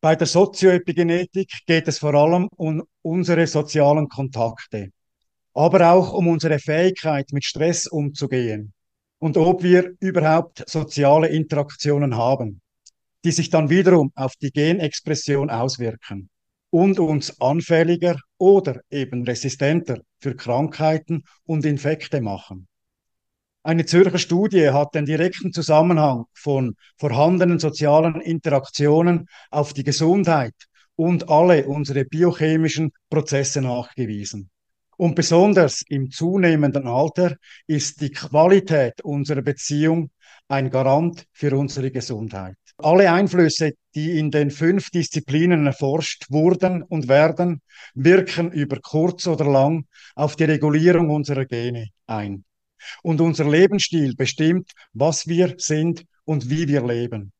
Bei 0.00 0.14
der 0.14 0.26
Sozioepigenetik 0.26 1.50
geht 1.66 1.88
es 1.88 1.98
vor 1.98 2.14
allem 2.14 2.48
um 2.56 2.82
unsere 3.02 3.46
sozialen 3.46 4.08
Kontakte, 4.08 4.90
aber 5.54 5.92
auch 5.92 6.12
um 6.12 6.28
unsere 6.28 6.58
Fähigkeit, 6.58 7.32
mit 7.32 7.44
Stress 7.44 7.86
umzugehen 7.86 8.74
und 9.18 9.36
ob 9.38 9.62
wir 9.62 9.94
überhaupt 10.00 10.68
soziale 10.68 11.28
Interaktionen 11.28 12.16
haben 12.16 12.60
die 13.26 13.32
sich 13.32 13.50
dann 13.50 13.70
wiederum 13.70 14.12
auf 14.14 14.36
die 14.36 14.52
Genexpression 14.52 15.50
auswirken 15.50 16.30
und 16.70 17.00
uns 17.00 17.40
anfälliger 17.40 18.20
oder 18.38 18.82
eben 18.88 19.24
resistenter 19.24 19.98
für 20.20 20.36
Krankheiten 20.36 21.24
und 21.44 21.64
Infekte 21.64 22.20
machen. 22.20 22.68
Eine 23.64 23.84
Zürcher 23.84 24.18
Studie 24.18 24.70
hat 24.70 24.94
den 24.94 25.06
direkten 25.06 25.52
Zusammenhang 25.52 26.26
von 26.34 26.76
vorhandenen 26.98 27.58
sozialen 27.58 28.20
Interaktionen 28.20 29.26
auf 29.50 29.72
die 29.72 29.82
Gesundheit 29.82 30.54
und 30.94 31.28
alle 31.28 31.66
unsere 31.66 32.04
biochemischen 32.04 32.92
Prozesse 33.10 33.60
nachgewiesen. 33.60 34.50
Und 34.96 35.16
besonders 35.16 35.82
im 35.88 36.12
zunehmenden 36.12 36.86
Alter 36.86 37.34
ist 37.66 38.00
die 38.00 38.12
Qualität 38.12 39.00
unserer 39.00 39.42
Beziehung 39.42 40.12
ein 40.46 40.70
Garant 40.70 41.26
für 41.32 41.58
unsere 41.58 41.90
Gesundheit. 41.90 42.56
Alle 42.78 43.10
Einflüsse, 43.10 43.72
die 43.94 44.18
in 44.18 44.30
den 44.30 44.50
fünf 44.50 44.90
Disziplinen 44.90 45.66
erforscht 45.66 46.26
wurden 46.28 46.82
und 46.82 47.08
werden, 47.08 47.62
wirken 47.94 48.52
über 48.52 48.80
kurz 48.80 49.26
oder 49.26 49.46
lang 49.46 49.86
auf 50.14 50.36
die 50.36 50.44
Regulierung 50.44 51.08
unserer 51.08 51.46
Gene 51.46 51.88
ein. 52.06 52.44
Und 53.02 53.22
unser 53.22 53.48
Lebensstil 53.48 54.14
bestimmt, 54.14 54.70
was 54.92 55.26
wir 55.26 55.54
sind 55.56 56.04
und 56.24 56.50
wie 56.50 56.68
wir 56.68 56.86
leben. 56.86 57.32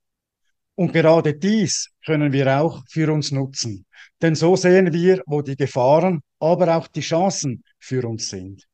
Und 0.74 0.92
gerade 0.94 1.34
dies 1.34 1.90
können 2.04 2.32
wir 2.32 2.60
auch 2.60 2.82
für 2.88 3.12
uns 3.12 3.30
nutzen. 3.30 3.84
Denn 4.22 4.34
so 4.34 4.56
sehen 4.56 4.92
wir, 4.92 5.22
wo 5.26 5.42
die 5.42 5.56
Gefahren, 5.56 6.20
aber 6.40 6.76
auch 6.76 6.88
die 6.88 7.00
Chancen 7.00 7.62
für 7.78 8.08
uns 8.08 8.28
sind. 8.28 8.64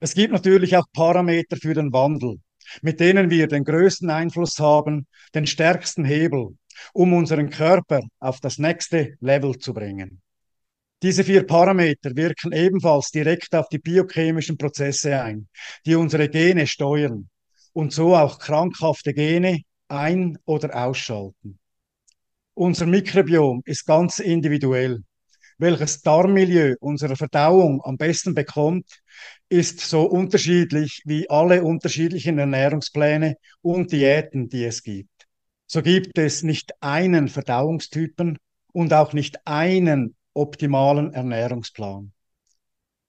Es 0.00 0.14
gibt 0.14 0.32
natürlich 0.34 0.76
auch 0.76 0.86
Parameter 0.92 1.56
für 1.56 1.72
den 1.72 1.92
Wandel 1.92 2.40
mit 2.82 3.00
denen 3.00 3.30
wir 3.30 3.46
den 3.46 3.64
größten 3.64 4.10
Einfluss 4.10 4.58
haben, 4.58 5.06
den 5.34 5.46
stärksten 5.46 6.04
Hebel, 6.04 6.56
um 6.92 7.12
unseren 7.12 7.50
Körper 7.50 8.00
auf 8.20 8.40
das 8.40 8.58
nächste 8.58 9.14
Level 9.20 9.58
zu 9.58 9.72
bringen. 9.72 10.20
Diese 11.02 11.24
vier 11.24 11.46
Parameter 11.46 12.16
wirken 12.16 12.52
ebenfalls 12.52 13.10
direkt 13.10 13.54
auf 13.54 13.68
die 13.68 13.78
biochemischen 13.78 14.56
Prozesse 14.56 15.20
ein, 15.20 15.48
die 15.84 15.94
unsere 15.96 16.28
Gene 16.28 16.66
steuern 16.66 17.28
und 17.72 17.92
so 17.92 18.16
auch 18.16 18.38
krankhafte 18.38 19.12
Gene 19.12 19.62
ein- 19.88 20.38
oder 20.46 20.74
ausschalten. 20.74 21.58
Unser 22.54 22.86
Mikrobiom 22.86 23.62
ist 23.64 23.84
ganz 23.84 24.18
individuell 24.18 25.02
welches 25.58 26.02
Darmmilieu 26.02 26.74
unsere 26.80 27.16
Verdauung 27.16 27.80
am 27.84 27.96
besten 27.96 28.34
bekommt, 28.34 28.86
ist 29.48 29.80
so 29.80 30.02
unterschiedlich 30.02 31.02
wie 31.04 31.28
alle 31.30 31.62
unterschiedlichen 31.62 32.38
Ernährungspläne 32.38 33.36
und 33.62 33.92
Diäten, 33.92 34.48
die 34.48 34.64
es 34.64 34.82
gibt. 34.82 35.10
So 35.66 35.82
gibt 35.82 36.18
es 36.18 36.42
nicht 36.42 36.72
einen 36.80 37.28
Verdauungstypen 37.28 38.38
und 38.72 38.92
auch 38.92 39.12
nicht 39.12 39.38
einen 39.46 40.14
optimalen 40.34 41.14
Ernährungsplan. 41.14 42.12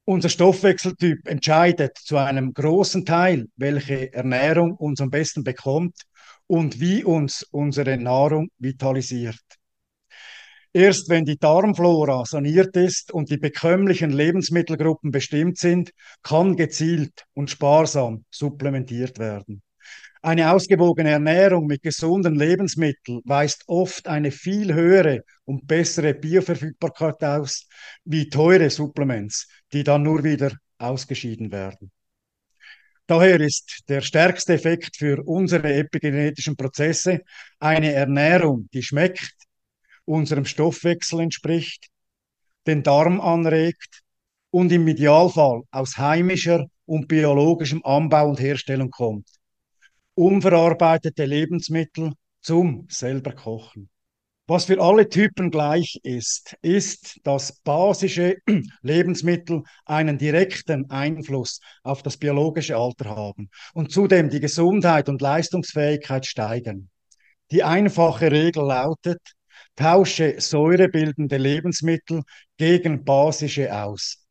Unser 0.07 0.29
Stoffwechseltyp 0.29 1.27
entscheidet 1.27 1.97
zu 1.97 2.17
einem 2.17 2.53
großen 2.53 3.05
Teil, 3.05 3.47
welche 3.55 4.13
Ernährung 4.13 4.75
uns 4.75 5.01
am 5.01 5.09
besten 5.09 5.43
bekommt 5.43 5.95
und 6.45 6.79
wie 6.79 7.03
uns 7.03 7.41
unsere 7.41 7.97
Nahrung 7.97 8.49
vitalisiert. 8.59 9.41
Erst 10.75 11.07
wenn 11.07 11.23
die 11.23 11.37
Darmflora 11.37 12.25
saniert 12.25 12.75
ist 12.75 13.13
und 13.13 13.29
die 13.29 13.37
bekömmlichen 13.37 14.09
Lebensmittelgruppen 14.09 15.09
bestimmt 15.09 15.57
sind, 15.57 15.91
kann 16.21 16.57
gezielt 16.57 17.23
und 17.33 17.49
sparsam 17.49 18.25
supplementiert 18.29 19.17
werden. 19.17 19.61
Eine 20.21 20.51
ausgewogene 20.51 21.11
Ernährung 21.11 21.67
mit 21.67 21.81
gesunden 21.81 22.35
Lebensmitteln 22.35 23.21
weist 23.23 23.63
oft 23.67 24.09
eine 24.09 24.31
viel 24.31 24.73
höhere 24.73 25.21
und 25.45 25.65
bessere 25.65 26.13
Bioverfügbarkeit 26.13 27.23
aus, 27.23 27.69
wie 28.03 28.27
teure 28.27 28.69
Supplements, 28.69 29.47
die 29.71 29.85
dann 29.85 30.03
nur 30.03 30.25
wieder 30.25 30.51
ausgeschieden 30.77 31.53
werden. 31.53 31.89
Daher 33.07 33.39
ist 33.39 33.83
der 33.87 34.01
stärkste 34.01 34.55
Effekt 34.55 34.97
für 34.97 35.23
unsere 35.25 35.73
epigenetischen 35.73 36.57
Prozesse 36.57 37.21
eine 37.59 37.93
Ernährung, 37.93 38.67
die 38.73 38.83
schmeckt, 38.83 39.35
unserem 40.05 40.45
Stoffwechsel 40.45 41.19
entspricht, 41.19 41.87
den 42.67 42.83
Darm 42.83 43.19
anregt 43.19 44.01
und 44.51 44.71
im 44.71 44.87
Idealfall 44.87 45.63
aus 45.71 45.97
heimischer 45.97 46.65
und 46.85 47.07
biologischem 47.07 47.83
Anbau 47.83 48.29
und 48.29 48.39
Herstellung 48.39 48.89
kommt. 48.89 49.27
Unverarbeitete 50.13 51.25
Lebensmittel 51.25 52.13
zum 52.41 52.87
selber 52.89 53.33
kochen. 53.33 53.89
Was 54.47 54.65
für 54.65 54.79
alle 54.79 55.09
Typen 55.09 55.49
gleich 55.49 55.99
ist, 56.03 56.55
ist, 56.61 57.19
dass 57.23 57.59
basische 57.63 58.35
Lebensmittel 58.83 59.63
einen 59.85 60.19
direkten 60.19 60.87
Einfluss 60.91 61.59
auf 61.81 62.03
das 62.03 62.15
biologische 62.17 62.77
Alter 62.77 63.09
haben 63.09 63.49
und 63.73 63.91
zudem 63.91 64.29
die 64.29 64.39
Gesundheit 64.39 65.09
und 65.09 65.19
Leistungsfähigkeit 65.19 66.27
steigern. 66.27 66.89
Die 67.49 67.63
einfache 67.63 68.31
Regel 68.31 68.65
lautet, 68.65 69.19
tausche 69.75 70.39
säurebildende 70.39 71.37
Lebensmittel 71.37 72.23
gegen 72.57 73.03
basische 73.03 73.73
aus. 73.75 74.25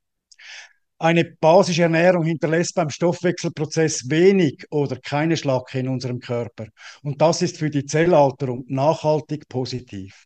Eine 0.99 1.25
basische 1.25 1.83
Ernährung 1.83 2.25
hinterlässt 2.25 2.75
beim 2.75 2.89
Stoffwechselprozess 2.89 4.09
wenig 4.09 4.65
oder 4.71 4.97
keine 4.97 5.37
Schlacke 5.37 5.81
in 5.81 5.89
unserem 5.89 6.21
Körper. 6.21 6.67
Und 7.03 7.21
das 7.21 7.43
ist 7.43 7.59
für 7.59 7.69
die 7.69 7.85
Zellalterung 7.85 8.65
nachhaltig 8.69 9.49
positiv. 9.49 10.25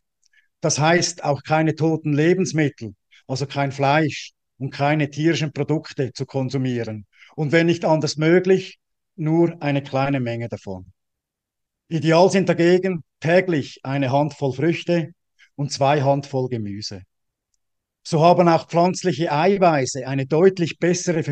Das 0.61 0.79
heißt 0.79 1.23
auch 1.23 1.43
keine 1.43 1.75
toten 1.75 2.13
Lebensmittel, 2.13 2.93
also 3.27 3.45
kein 3.45 3.71
Fleisch 3.71 4.31
und 4.57 4.71
keine 4.71 5.09
tierischen 5.09 5.53
Produkte 5.53 6.13
zu 6.13 6.25
konsumieren. 6.25 7.05
Und 7.35 7.51
wenn 7.51 7.65
nicht 7.65 7.85
anders 7.85 8.17
möglich, 8.17 8.77
nur 9.15 9.61
eine 9.61 9.83
kleine 9.83 10.19
Menge 10.19 10.49
davon. 10.49 10.93
Ideal 11.91 12.29
sind 12.29 12.47
dagegen 12.47 13.03
täglich 13.19 13.79
eine 13.81 14.11
Handvoll 14.11 14.53
Früchte 14.53 15.11
und 15.55 15.71
zwei 15.71 16.03
Handvoll 16.03 16.47
Gemüse. 16.47 17.01
So 18.03 18.21
haben 18.21 18.47
auch 18.47 18.67
pflanzliche 18.67 19.31
Eiweiße 19.31 20.07
eine 20.07 20.27
deutlich 20.27 20.77
bessere 20.77 21.23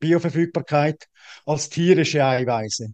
Bioverfügbarkeit 0.00 1.04
als 1.44 1.68
tierische 1.68 2.24
Eiweiße. 2.24 2.88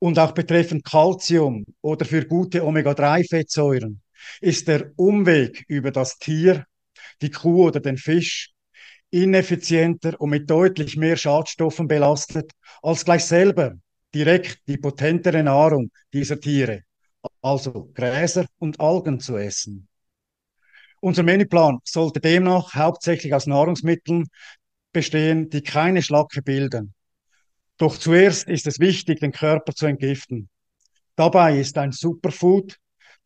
Und 0.00 0.18
auch 0.18 0.32
betreffend 0.32 0.84
Calcium 0.84 1.64
oder 1.82 2.04
für 2.04 2.26
gute 2.26 2.64
Omega-3-Fettsäuren 2.64 4.02
ist 4.40 4.66
der 4.66 4.90
Umweg 4.96 5.64
über 5.68 5.92
das 5.92 6.18
Tier, 6.18 6.66
die 7.22 7.30
Kuh 7.30 7.68
oder 7.68 7.78
den 7.78 7.96
Fisch 7.96 8.50
ineffizienter 9.10 10.20
und 10.20 10.30
mit 10.30 10.50
deutlich 10.50 10.96
mehr 10.96 11.16
Schadstoffen 11.16 11.86
belastet 11.86 12.50
als 12.82 13.04
gleich 13.04 13.24
selber 13.24 13.76
direkt 14.14 14.60
die 14.66 14.78
potentere 14.78 15.42
Nahrung 15.42 15.90
dieser 16.12 16.40
Tiere, 16.40 16.82
also 17.42 17.90
Gräser 17.94 18.46
und 18.58 18.80
Algen 18.80 19.20
zu 19.20 19.36
essen. 19.36 19.88
Unser 21.00 21.22
Menüplan 21.22 21.78
sollte 21.84 22.20
demnach 22.20 22.74
hauptsächlich 22.74 23.34
aus 23.34 23.46
Nahrungsmitteln 23.46 24.26
bestehen, 24.92 25.50
die 25.50 25.62
keine 25.62 26.02
Schlacke 26.02 26.42
bilden. 26.42 26.94
Doch 27.78 27.98
zuerst 27.98 28.48
ist 28.48 28.66
es 28.66 28.80
wichtig, 28.80 29.20
den 29.20 29.32
Körper 29.32 29.72
zu 29.74 29.86
entgiften. 29.86 30.48
Dabei 31.14 31.58
ist 31.58 31.76
ein 31.76 31.92
Superfood, 31.92 32.76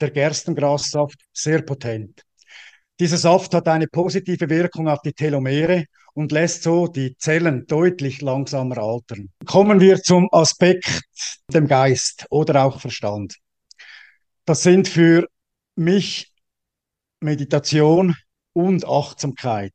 der 0.00 0.10
Gerstengrassaft, 0.10 1.20
sehr 1.32 1.62
potent. 1.62 2.22
Dieser 2.98 3.16
Saft 3.16 3.54
hat 3.54 3.68
eine 3.68 3.86
positive 3.86 4.48
Wirkung 4.50 4.88
auf 4.88 5.00
die 5.02 5.12
Telomere 5.12 5.84
und 6.20 6.32
lässt 6.32 6.64
so 6.64 6.86
die 6.86 7.16
Zellen 7.16 7.66
deutlich 7.66 8.20
langsamer 8.20 8.76
altern. 8.76 9.30
Kommen 9.46 9.80
wir 9.80 10.02
zum 10.02 10.28
Aspekt 10.32 11.00
dem 11.50 11.66
Geist 11.66 12.26
oder 12.28 12.62
auch 12.62 12.78
Verstand. 12.78 13.36
Das 14.44 14.62
sind 14.62 14.86
für 14.86 15.26
mich 15.76 16.30
Meditation 17.20 18.16
und 18.52 18.86
Achtsamkeit 18.86 19.72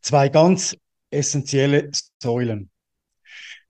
zwei 0.00 0.30
ganz 0.30 0.74
essentielle 1.10 1.90
Säulen. 2.22 2.70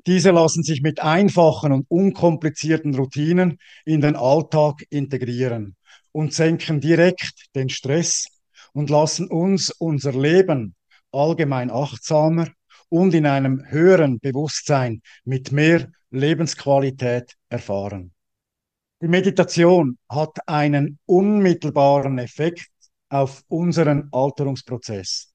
Diese 0.07 0.31
lassen 0.31 0.63
sich 0.63 0.83
mit 0.83 1.01
einfachen 1.01 1.73
und 1.73 1.87
unkomplizierten 1.89 2.95
Routinen 2.95 3.59
in 3.85 4.01
den 4.01 4.15
Alltag 4.15 4.85
integrieren 4.91 5.75
und 6.13 6.33
senken 6.33 6.81
direkt 6.81 7.47
den 7.57 7.69
Stress 7.69 8.27
und 8.75 8.91
lassen 8.91 9.27
uns 9.27 9.71
unser 9.71 10.13
Leben 10.13 10.76
allgemein 11.13 11.71
achtsamer 11.71 12.49
und 12.89 13.15
in 13.15 13.27
einem 13.27 13.65
höheren 13.69 14.19
Bewusstsein 14.21 15.01
mit 15.25 15.53
mehr 15.53 15.89
Lebensqualität 16.11 17.35
erfahren. 17.49 18.13
Die 19.03 19.09
Meditation 19.09 19.99
hat 20.09 20.39
einen 20.47 20.99
unmittelbaren 21.05 22.19
Effekt 22.19 22.69
auf 23.09 23.43
unseren 23.49 24.09
Alterungsprozess 24.13 25.33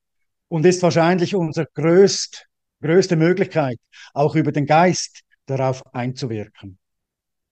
und 0.48 0.66
ist 0.66 0.82
wahrscheinlich 0.82 1.36
unsere 1.36 1.68
größt, 1.74 2.48
größte 2.82 3.16
Möglichkeit, 3.16 3.78
auch 4.14 4.36
über 4.36 4.52
den 4.52 4.66
Geist 4.66 5.22
darauf 5.46 5.84
einzuwirken. 5.94 6.78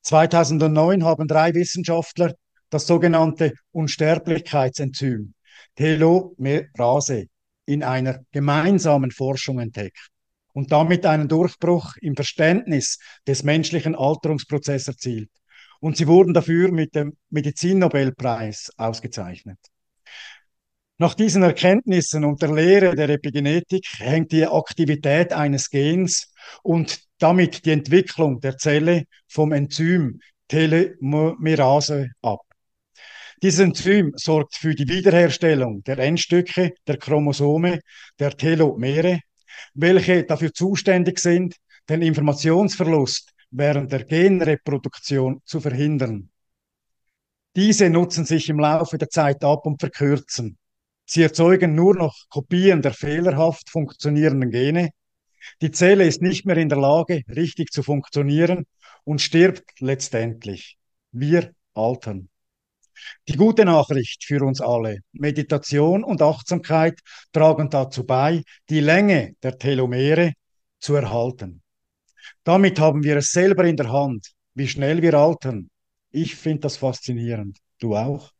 2009 0.01 1.03
haben 1.03 1.27
drei 1.27 1.53
Wissenschaftler 1.53 2.33
das 2.69 2.87
sogenannte 2.87 3.53
Unsterblichkeitsenzym 3.71 5.33
Telomerase 5.75 7.27
in 7.69 7.83
einer 7.83 8.19
gemeinsamen 8.31 9.11
Forschung 9.11 9.59
entdeckt 9.59 10.09
und 10.53 10.71
damit 10.71 11.05
einen 11.05 11.27
Durchbruch 11.27 11.93
im 12.01 12.15
Verständnis 12.15 12.97
des 13.27 13.43
menschlichen 13.43 13.95
Alterungsprozesses 13.95 14.87
erzielt. 14.87 15.29
Und 15.79 15.95
sie 15.95 16.07
wurden 16.07 16.33
dafür 16.33 16.71
mit 16.71 16.95
dem 16.95 17.13
Medizinnobelpreis 17.29 18.71
ausgezeichnet. 18.75 19.59
Nach 20.97 21.13
diesen 21.13 21.43
Erkenntnissen 21.43 22.25
und 22.25 22.41
der 22.41 22.53
Lehre 22.53 22.95
der 22.95 23.07
Epigenetik 23.09 23.85
hängt 23.99 24.31
die 24.31 24.47
Aktivität 24.47 25.31
eines 25.31 25.69
Gens 25.69 26.33
und 26.63 26.99
damit 27.19 27.65
die 27.65 27.71
Entwicklung 27.71 28.41
der 28.41 28.57
Zelle 28.57 29.03
vom 29.27 29.51
Enzym 29.51 30.19
Telomerase 30.47 32.09
ab. 32.21 32.48
Dieses 33.41 33.59
Enzym 33.59 34.11
sorgt 34.17 34.55
für 34.55 34.75
die 34.75 34.89
Wiederherstellung 34.89 35.81
der 35.83 35.97
Endstücke 35.99 36.73
der 36.85 36.97
Chromosome, 36.97 37.79
der 38.19 38.35
Telomere, 38.35 39.21
welche 39.73 40.25
dafür 40.25 40.53
zuständig 40.53 41.19
sind, 41.19 41.55
den 41.87 42.01
Informationsverlust 42.01 43.31
während 43.51 43.93
der 43.93 44.03
Genreproduktion 44.03 45.41
zu 45.45 45.61
verhindern. 45.61 46.29
Diese 47.55 47.89
nutzen 47.89 48.25
sich 48.25 48.49
im 48.49 48.59
Laufe 48.59 48.97
der 48.97 49.09
Zeit 49.09 49.43
ab 49.43 49.65
und 49.65 49.79
verkürzen. 49.79 50.57
Sie 51.05 51.23
erzeugen 51.23 51.75
nur 51.75 51.95
noch 51.95 52.15
Kopien 52.29 52.81
der 52.81 52.93
fehlerhaft 52.93 53.69
funktionierenden 53.69 54.51
Gene. 54.51 54.89
Die 55.61 55.71
Zelle 55.71 56.05
ist 56.05 56.21
nicht 56.21 56.45
mehr 56.45 56.57
in 56.57 56.69
der 56.69 56.77
Lage, 56.77 57.23
richtig 57.29 57.71
zu 57.71 57.83
funktionieren 57.83 58.65
und 59.05 59.21
stirbt 59.21 59.79
letztendlich. 59.79 60.77
Wir 61.11 61.53
altern. 61.73 62.29
Die 63.27 63.35
gute 63.35 63.65
Nachricht 63.65 64.23
für 64.23 64.43
uns 64.43 64.61
alle, 64.61 64.99
Meditation 65.11 66.03
und 66.03 66.21
Achtsamkeit 66.21 66.99
tragen 67.31 67.69
dazu 67.69 68.05
bei, 68.05 68.43
die 68.69 68.79
Länge 68.79 69.33
der 69.43 69.57
Telomere 69.57 70.33
zu 70.79 70.95
erhalten. 70.95 71.61
Damit 72.43 72.79
haben 72.79 73.03
wir 73.03 73.17
es 73.17 73.31
selber 73.31 73.65
in 73.65 73.77
der 73.77 73.91
Hand, 73.91 74.31
wie 74.53 74.67
schnell 74.67 75.01
wir 75.01 75.13
altern. 75.13 75.69
Ich 76.11 76.35
finde 76.35 76.61
das 76.61 76.77
faszinierend. 76.77 77.57
Du 77.79 77.95
auch? 77.95 78.31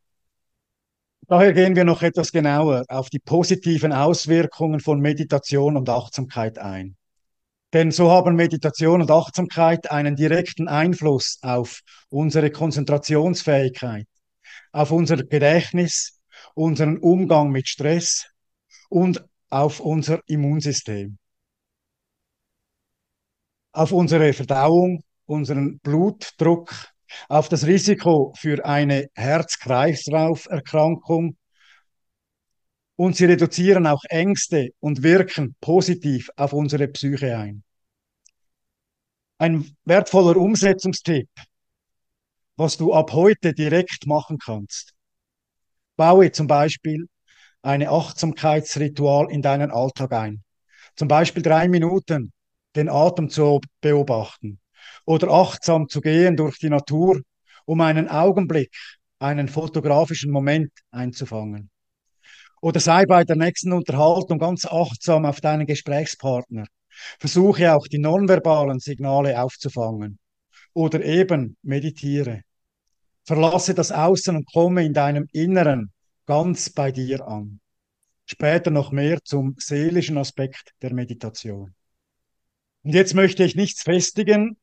Daher 1.28 1.54
gehen 1.54 1.76
wir 1.76 1.84
noch 1.84 2.02
etwas 2.02 2.32
genauer 2.32 2.86
auf 2.88 3.10
die 3.10 3.20
positiven 3.20 3.94
Auswirkungen 3.94 4.80
von 4.80 5.00
Meditation 5.00 5.78
und 5.78 5.88
Achtsamkeit 5.88 6.58
ein. 6.58 6.98
Denn 7.72 7.92
so 7.92 8.10
haben 8.10 8.36
Meditation 8.36 9.02
und 9.02 9.12
Achtsamkeit 9.12 9.92
einen 9.92 10.16
direkten 10.16 10.68
Einfluss 10.68 11.38
auf 11.44 11.82
unsere 12.10 12.50
Konzentrationsfähigkeit, 12.50 14.08
auf 14.72 14.92
unser 14.92 15.18
Gedächtnis 15.18 16.20
unseren 16.56 16.98
Umgang 16.98 17.52
mit 17.52 17.68
Stress 17.68 18.26
und 18.90 19.24
auf 19.50 19.80
unser 19.80 20.22
Immunsystem, 20.28 21.18
auf 23.72 23.92
unsere 23.92 24.34
Verdauung, 24.34 25.04
unseren 25.26 25.80
Blutdruck, 25.80 26.72
auf 27.28 27.50
das 27.50 27.66
Risiko 27.66 28.32
für 28.38 28.64
eine 28.66 29.08
Herz-Kreislauf-Erkrankung 29.16 31.36
und 32.96 33.16
sie 33.16 33.26
reduzieren 33.26 33.88
auch 33.88 34.04
Ängste 34.10 34.70
und 34.80 35.02
wirken 35.04 35.56
positiv 35.62 36.30
auf 36.36 36.54
unsere 36.54 36.88
Psyche 36.90 37.38
ein. 37.38 37.64
Ein 39.38 39.78
wertvoller 39.86 40.36
Umsetzungstipp, 40.36 41.30
was 42.60 42.76
du 42.76 42.94
ab 42.94 43.14
heute 43.14 43.54
direkt 43.54 44.06
machen 44.06 44.38
kannst. 44.38 44.94
Baue 45.96 46.34
zum 46.34 46.48
Beispiel 46.48 47.08
eine 47.62 47.90
Achtsamkeitsritual 47.90 49.32
in 49.32 49.42
deinen 49.42 49.72
Alltag 49.72 50.12
ein. 50.12 50.44
Zum 50.98 51.08
Beispiel 51.08 51.42
drei 51.42 51.70
Minuten 51.70 52.34
den 52.76 52.90
Atem 52.90 53.30
zu 53.30 53.62
beobachten 53.80 54.60
oder 55.06 55.30
achtsam 55.30 55.88
zu 55.88 56.02
gehen 56.02 56.36
durch 56.36 56.60
die 56.60 56.70
Natur, 56.70 57.22
um 57.64 57.80
einen 57.80 58.10
Augenblick, 58.10 58.76
einen 59.20 59.48
fotografischen 59.48 60.30
Moment 60.30 60.72
einzufangen. 60.92 61.70
Oder 62.62 62.82
sei 62.82 63.06
bei 63.06 63.24
der 63.24 63.38
nächsten 63.38 63.72
Unterhaltung 63.72 64.38
ganz 64.38 64.66
achtsam 64.66 65.26
auf 65.26 65.40
deinen 65.40 65.66
Gesprächspartner. 65.66 66.66
Versuche 67.20 67.74
auch 67.74 67.88
die 67.88 68.00
nonverbalen 68.00 68.80
Signale 68.80 69.42
aufzufangen. 69.42 70.20
Oder 70.74 71.02
eben 71.06 71.56
meditiere. 71.62 72.44
Verlasse 73.26 73.74
das 73.74 73.92
Außen 73.92 74.36
und 74.36 74.52
komme 74.52 74.86
in 74.86 74.94
deinem 74.94 75.28
Inneren 75.32 75.92
ganz 76.26 76.70
bei 76.70 76.92
dir 76.92 77.28
an. 77.28 77.60
Später 78.26 78.72
noch 78.72 78.92
mehr 78.92 79.24
zum 79.24 79.56
seelischen 79.58 80.18
Aspekt 80.18 80.74
der 80.82 80.94
Meditation. 80.94 81.74
Und 82.84 82.94
jetzt 82.94 83.14
möchte 83.14 83.44
ich 83.44 83.56
nichts 83.56 83.82
festigen, 83.82 84.58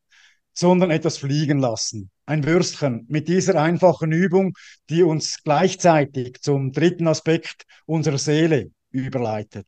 sondern 0.52 0.90
etwas 0.90 1.18
fliegen 1.18 1.58
lassen. 1.58 2.10
Ein 2.24 2.44
Würstchen 2.44 3.04
mit 3.08 3.28
dieser 3.28 3.60
einfachen 3.60 4.10
Übung, 4.10 4.54
die 4.88 5.02
uns 5.02 5.42
gleichzeitig 5.44 6.40
zum 6.40 6.72
dritten 6.72 7.08
Aspekt 7.08 7.64
unserer 7.84 8.18
Seele 8.18 8.70
überleitet. 8.90 9.66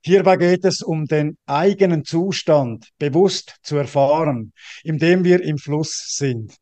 Hierbei 0.00 0.36
geht 0.36 0.64
es 0.64 0.80
um 0.82 1.06
den 1.06 1.36
eigenen 1.46 2.04
Zustand 2.04 2.88
bewusst 2.98 3.56
zu 3.62 3.76
erfahren, 3.76 4.52
indem 4.84 5.24
wir 5.24 5.42
im 5.42 5.58
Fluss 5.58 6.14
sind, 6.16 6.54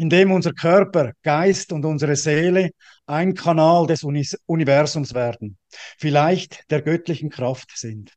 indem 0.00 0.32
unser 0.32 0.52
Körper, 0.52 1.12
Geist 1.22 1.72
und 1.72 1.84
unsere 1.84 2.16
Seele 2.16 2.70
ein 3.04 3.34
Kanal 3.34 3.86
des 3.86 4.02
Universums 4.02 5.12
werden, 5.12 5.58
vielleicht 5.98 6.70
der 6.70 6.80
göttlichen 6.80 7.28
Kraft 7.28 7.76
sind. 7.76 8.14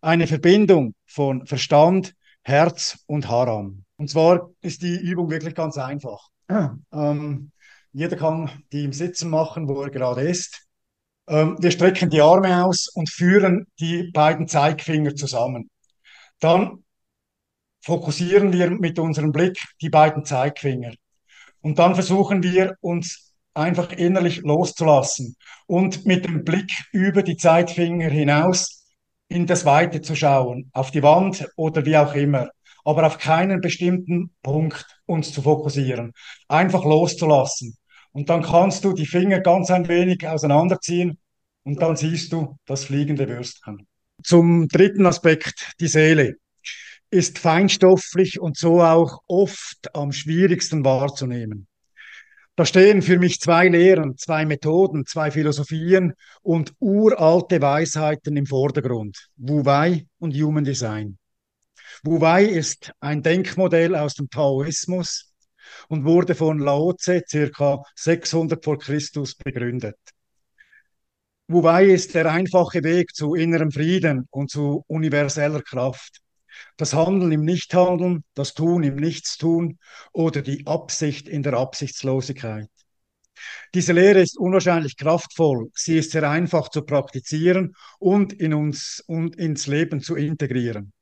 Eine 0.00 0.26
Verbindung 0.26 0.94
von 1.04 1.46
Verstand, 1.46 2.14
Herz 2.42 3.04
und 3.06 3.28
Haram. 3.28 3.84
Und 3.96 4.08
zwar 4.08 4.50
ist 4.62 4.80
die 4.80 4.96
Übung 4.96 5.30
wirklich 5.30 5.54
ganz 5.54 5.76
einfach. 5.76 6.28
Ähm, 6.92 7.52
jeder 7.92 8.16
kann 8.16 8.50
die 8.72 8.84
im 8.84 8.92
Sitzen 8.92 9.30
machen, 9.30 9.68
wo 9.68 9.82
er 9.82 9.90
gerade 9.90 10.22
ist. 10.22 10.66
Ähm, 11.28 11.56
wir 11.60 11.70
strecken 11.70 12.08
die 12.10 12.20
Arme 12.20 12.64
aus 12.64 12.88
und 12.88 13.10
führen 13.10 13.66
die 13.78 14.10
beiden 14.12 14.48
Zeigefinger 14.48 15.14
zusammen. 15.14 15.70
Dann 16.40 16.82
fokussieren 17.82 18.52
wir 18.52 18.70
mit 18.70 18.98
unserem 18.98 19.32
Blick 19.32 19.58
die 19.80 19.90
beiden 19.90 20.24
Zeigefinger. 20.24 20.92
Und 21.62 21.78
dann 21.78 21.94
versuchen 21.94 22.42
wir 22.42 22.76
uns 22.80 23.32
einfach 23.54 23.92
innerlich 23.92 24.38
loszulassen 24.42 25.36
und 25.66 26.06
mit 26.06 26.24
dem 26.24 26.44
Blick 26.44 26.72
über 26.92 27.22
die 27.22 27.36
Zeigefinger 27.36 28.08
hinaus 28.08 28.86
in 29.28 29.46
das 29.46 29.64
Weite 29.64 30.00
zu 30.00 30.14
schauen, 30.14 30.70
auf 30.72 30.90
die 30.90 31.02
Wand 31.02 31.48
oder 31.56 31.84
wie 31.84 31.96
auch 31.96 32.14
immer, 32.14 32.50
aber 32.84 33.06
auf 33.06 33.18
keinen 33.18 33.60
bestimmten 33.60 34.34
Punkt 34.42 34.86
uns 35.06 35.32
zu 35.32 35.42
fokussieren, 35.42 36.12
einfach 36.48 36.84
loszulassen. 36.84 37.76
Und 38.12 38.28
dann 38.28 38.42
kannst 38.42 38.84
du 38.84 38.92
die 38.92 39.06
Finger 39.06 39.40
ganz 39.40 39.70
ein 39.70 39.86
wenig 39.86 40.26
auseinanderziehen 40.26 41.18
und 41.64 41.80
dann 41.80 41.96
siehst 41.96 42.32
du 42.32 42.56
das 42.66 42.84
fliegende 42.84 43.28
Würstchen. 43.28 43.86
Zum 44.22 44.68
dritten 44.68 45.06
Aspekt, 45.06 45.72
die 45.80 45.86
Seele 45.86 46.36
ist 47.10 47.38
feinstofflich 47.38 48.40
und 48.40 48.56
so 48.56 48.82
auch 48.82 49.20
oft 49.26 49.94
am 49.94 50.12
schwierigsten 50.12 50.84
wahrzunehmen. 50.84 51.66
Da 52.56 52.66
stehen 52.66 53.02
für 53.02 53.18
mich 53.18 53.40
zwei 53.40 53.68
Lehren, 53.68 54.16
zwei 54.16 54.44
Methoden, 54.44 55.06
zwei 55.06 55.30
Philosophien 55.30 56.14
und 56.42 56.74
uralte 56.78 57.60
Weisheiten 57.60 58.36
im 58.36 58.46
Vordergrund. 58.46 59.28
Wu 59.36 59.64
Wei 59.64 60.06
und 60.18 60.34
Human 60.34 60.64
Design. 60.64 61.18
Wu 62.04 62.20
Wei 62.20 62.44
ist 62.44 62.92
ein 63.00 63.22
Denkmodell 63.22 63.96
aus 63.96 64.14
dem 64.14 64.28
Taoismus 64.28 65.32
und 65.88 66.04
wurde 66.04 66.34
von 66.34 66.58
Lao 66.58 66.92
Tse 66.92 67.22
circa 67.26 67.82
600 67.96 68.62
vor 68.62 68.78
Christus 68.78 69.34
begründet. 69.34 69.98
Wu 71.48 71.62
Wei 71.62 71.86
ist 71.86 72.14
der 72.14 72.30
einfache 72.30 72.84
Weg 72.84 73.14
zu 73.14 73.34
innerem 73.34 73.70
Frieden 73.70 74.28
und 74.30 74.50
zu 74.50 74.84
universeller 74.86 75.62
Kraft 75.62 76.19
das 76.76 76.94
Handeln 76.94 77.32
im 77.32 77.44
Nichthandeln, 77.44 78.24
das 78.34 78.54
Tun 78.54 78.82
im 78.82 78.96
Nichtstun 78.96 79.78
oder 80.12 80.42
die 80.42 80.66
Absicht 80.66 81.28
in 81.28 81.42
der 81.42 81.54
Absichtslosigkeit. 81.54 82.68
Diese 83.74 83.92
Lehre 83.92 84.20
ist 84.20 84.38
unwahrscheinlich 84.38 84.96
kraftvoll. 84.96 85.70
Sie 85.74 85.98
ist 85.98 86.10
sehr 86.10 86.28
einfach 86.28 86.68
zu 86.68 86.82
praktizieren 86.82 87.74
und 87.98 88.32
in 88.32 88.54
uns 88.54 89.02
und 89.06 89.36
ins 89.36 89.66
Leben 89.66 90.00
zu 90.02 90.16
integrieren. 90.16 90.92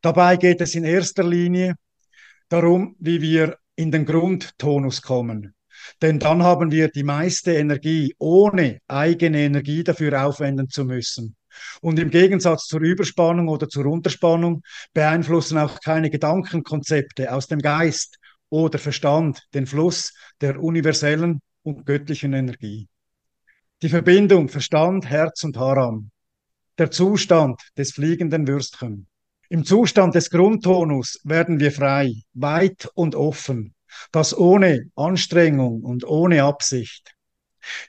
Dabei 0.00 0.36
geht 0.36 0.60
es 0.60 0.74
in 0.74 0.84
erster 0.84 1.24
Linie 1.24 1.74
darum, 2.48 2.96
wie 2.98 3.20
wir 3.20 3.58
in 3.76 3.90
den 3.90 4.04
Grundtonus 4.04 5.02
kommen. 5.02 5.54
Denn 6.00 6.18
dann 6.18 6.42
haben 6.42 6.70
wir 6.70 6.88
die 6.88 7.02
meiste 7.02 7.54
Energie, 7.54 8.14
ohne 8.18 8.80
eigene 8.88 9.40
Energie 9.40 9.82
dafür 9.82 10.26
aufwenden 10.26 10.68
zu 10.68 10.84
müssen. 10.84 11.36
Und 11.80 11.98
im 11.98 12.10
Gegensatz 12.10 12.66
zur 12.66 12.80
Überspannung 12.80 13.48
oder 13.48 13.68
zur 13.68 13.86
Unterspannung 13.86 14.62
beeinflussen 14.92 15.58
auch 15.58 15.80
keine 15.80 16.10
Gedankenkonzepte 16.10 17.32
aus 17.32 17.46
dem 17.46 17.60
Geist 17.60 18.18
oder 18.50 18.78
Verstand 18.78 19.42
den 19.54 19.66
Fluss 19.66 20.12
der 20.40 20.62
universellen 20.62 21.40
und 21.62 21.86
göttlichen 21.86 22.32
Energie. 22.32 22.88
Die 23.82 23.88
Verbindung 23.88 24.48
Verstand, 24.48 25.06
Herz 25.08 25.42
und 25.44 25.56
Haram. 25.56 26.10
Der 26.78 26.90
Zustand 26.90 27.60
des 27.76 27.92
fliegenden 27.92 28.46
Würstchen. 28.46 29.06
Im 29.48 29.64
Zustand 29.64 30.14
des 30.14 30.30
Grundtonus 30.30 31.20
werden 31.24 31.60
wir 31.60 31.72
frei, 31.72 32.14
weit 32.32 32.88
und 32.94 33.14
offen. 33.14 33.74
Das 34.10 34.36
ohne 34.36 34.90
Anstrengung 34.96 35.82
und 35.82 36.04
ohne 36.04 36.44
Absicht. 36.44 37.14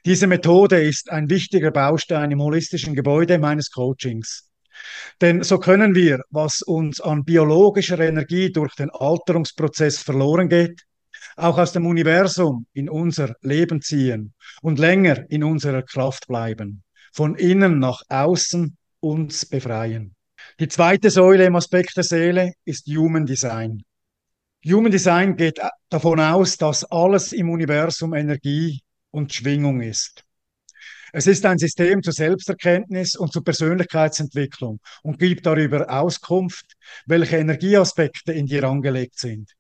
Diese 0.06 0.28
Methode 0.28 0.82
ist 0.82 1.12
ein 1.12 1.30
wichtiger 1.30 1.72
Baustein 1.72 2.32
im 2.32 2.42
holistischen 2.42 2.96
Gebäude 2.96 3.40
meines 3.40 3.72
Coachings. 3.72 4.50
Denn 5.22 5.44
so 5.44 5.60
können 5.60 5.96
wir, 5.96 6.22
was 6.30 6.62
uns 6.62 7.00
an 7.00 7.24
biologischer 7.24 8.00
Energie 8.00 8.52
durch 8.52 8.76
den 8.76 8.90
Alterungsprozess 8.90 10.00
verloren 10.00 10.50
geht, 10.50 10.84
auch 11.36 11.58
aus 11.58 11.72
dem 11.72 11.86
Universum 11.86 12.66
in 12.74 12.90
unser 12.90 13.36
Leben 13.42 13.82
ziehen 13.82 14.34
und 14.62 14.80
länger 14.80 15.30
in 15.30 15.44
unserer 15.44 15.84
Kraft 15.84 16.28
bleiben, 16.28 16.84
von 17.12 17.36
innen 17.36 17.80
nach 17.80 18.02
außen 18.10 18.78
uns 19.00 19.46
befreien. 19.46 20.16
Die 20.60 20.68
zweite 20.68 21.10
Säule 21.10 21.46
im 21.46 21.56
Aspekt 21.56 21.96
der 21.98 22.04
Seele 22.04 22.54
ist 22.66 22.88
Human 22.88 23.26
Design. 23.26 23.84
Human 24.66 24.92
Design 24.92 25.36
geht 25.36 25.60
davon 25.90 26.20
aus, 26.20 26.58
dass 26.58 26.84
alles 26.86 27.34
im 27.34 27.50
Universum 27.50 28.14
Energie 28.14 28.82
und 29.14 29.34
Schwingung 29.34 29.82
ist. 29.82 30.26
Es 31.14 31.28
ist 31.28 31.46
ein 31.46 31.60
System 31.60 32.02
zur 32.02 32.14
Selbsterkenntnis 32.14 33.16
und 33.16 33.32
zur 33.32 33.44
Persönlichkeitsentwicklung 33.44 34.80
und 35.04 35.20
gibt 35.20 35.46
darüber 35.46 35.88
Auskunft, 35.88 36.74
welche 37.06 37.38
Energieaspekte 37.38 38.34
in 38.34 38.48
dir 38.48 38.64
angelegt 38.64 39.20
sind, 39.20 39.52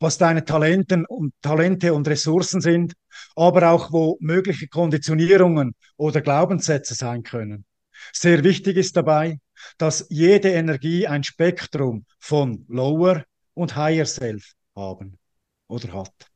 was 0.00 0.18
deine 0.18 0.44
Talenten 0.44 1.06
und, 1.06 1.32
Talente 1.40 1.94
und 1.94 2.06
Ressourcen 2.06 2.60
sind, 2.60 2.92
aber 3.34 3.70
auch 3.70 3.90
wo 3.90 4.18
mögliche 4.20 4.68
Konditionierungen 4.68 5.74
oder 5.96 6.20
Glaubenssätze 6.20 6.94
sein 6.94 7.22
können. 7.22 7.64
Sehr 8.12 8.44
wichtig 8.44 8.76
ist 8.76 8.94
dabei, 8.94 9.38
dass 9.78 10.06
jede 10.10 10.50
Energie 10.50 11.06
ein 11.06 11.24
Spektrum 11.24 12.04
von 12.18 12.66
Lower 12.68 13.24
und 13.54 13.76
Higher 13.76 14.06
Self 14.06 14.52
haben 14.76 15.18
oder 15.68 15.94
hat. 15.94 16.30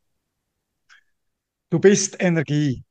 Du 1.72 1.78
bist 1.78 2.16
Energie. 2.20 2.84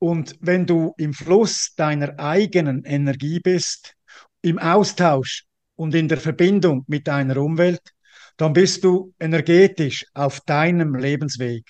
Und 0.00 0.34
wenn 0.40 0.66
du 0.66 0.92
im 0.98 1.14
Fluss 1.14 1.72
deiner 1.76 2.18
eigenen 2.18 2.84
Energie 2.84 3.38
bist, 3.38 3.94
im 4.42 4.58
Austausch 4.58 5.44
und 5.76 5.94
in 5.94 6.08
der 6.08 6.18
Verbindung 6.18 6.82
mit 6.88 7.06
deiner 7.06 7.36
Umwelt, 7.36 7.92
dann 8.36 8.54
bist 8.54 8.82
du 8.82 9.14
energetisch 9.20 10.04
auf 10.14 10.40
deinem 10.40 10.96
Lebensweg, 10.96 11.64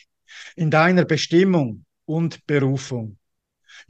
in 0.57 0.71
deiner 0.71 1.05
Bestimmung 1.05 1.85
und 2.07 2.47
Berufung. 2.47 3.19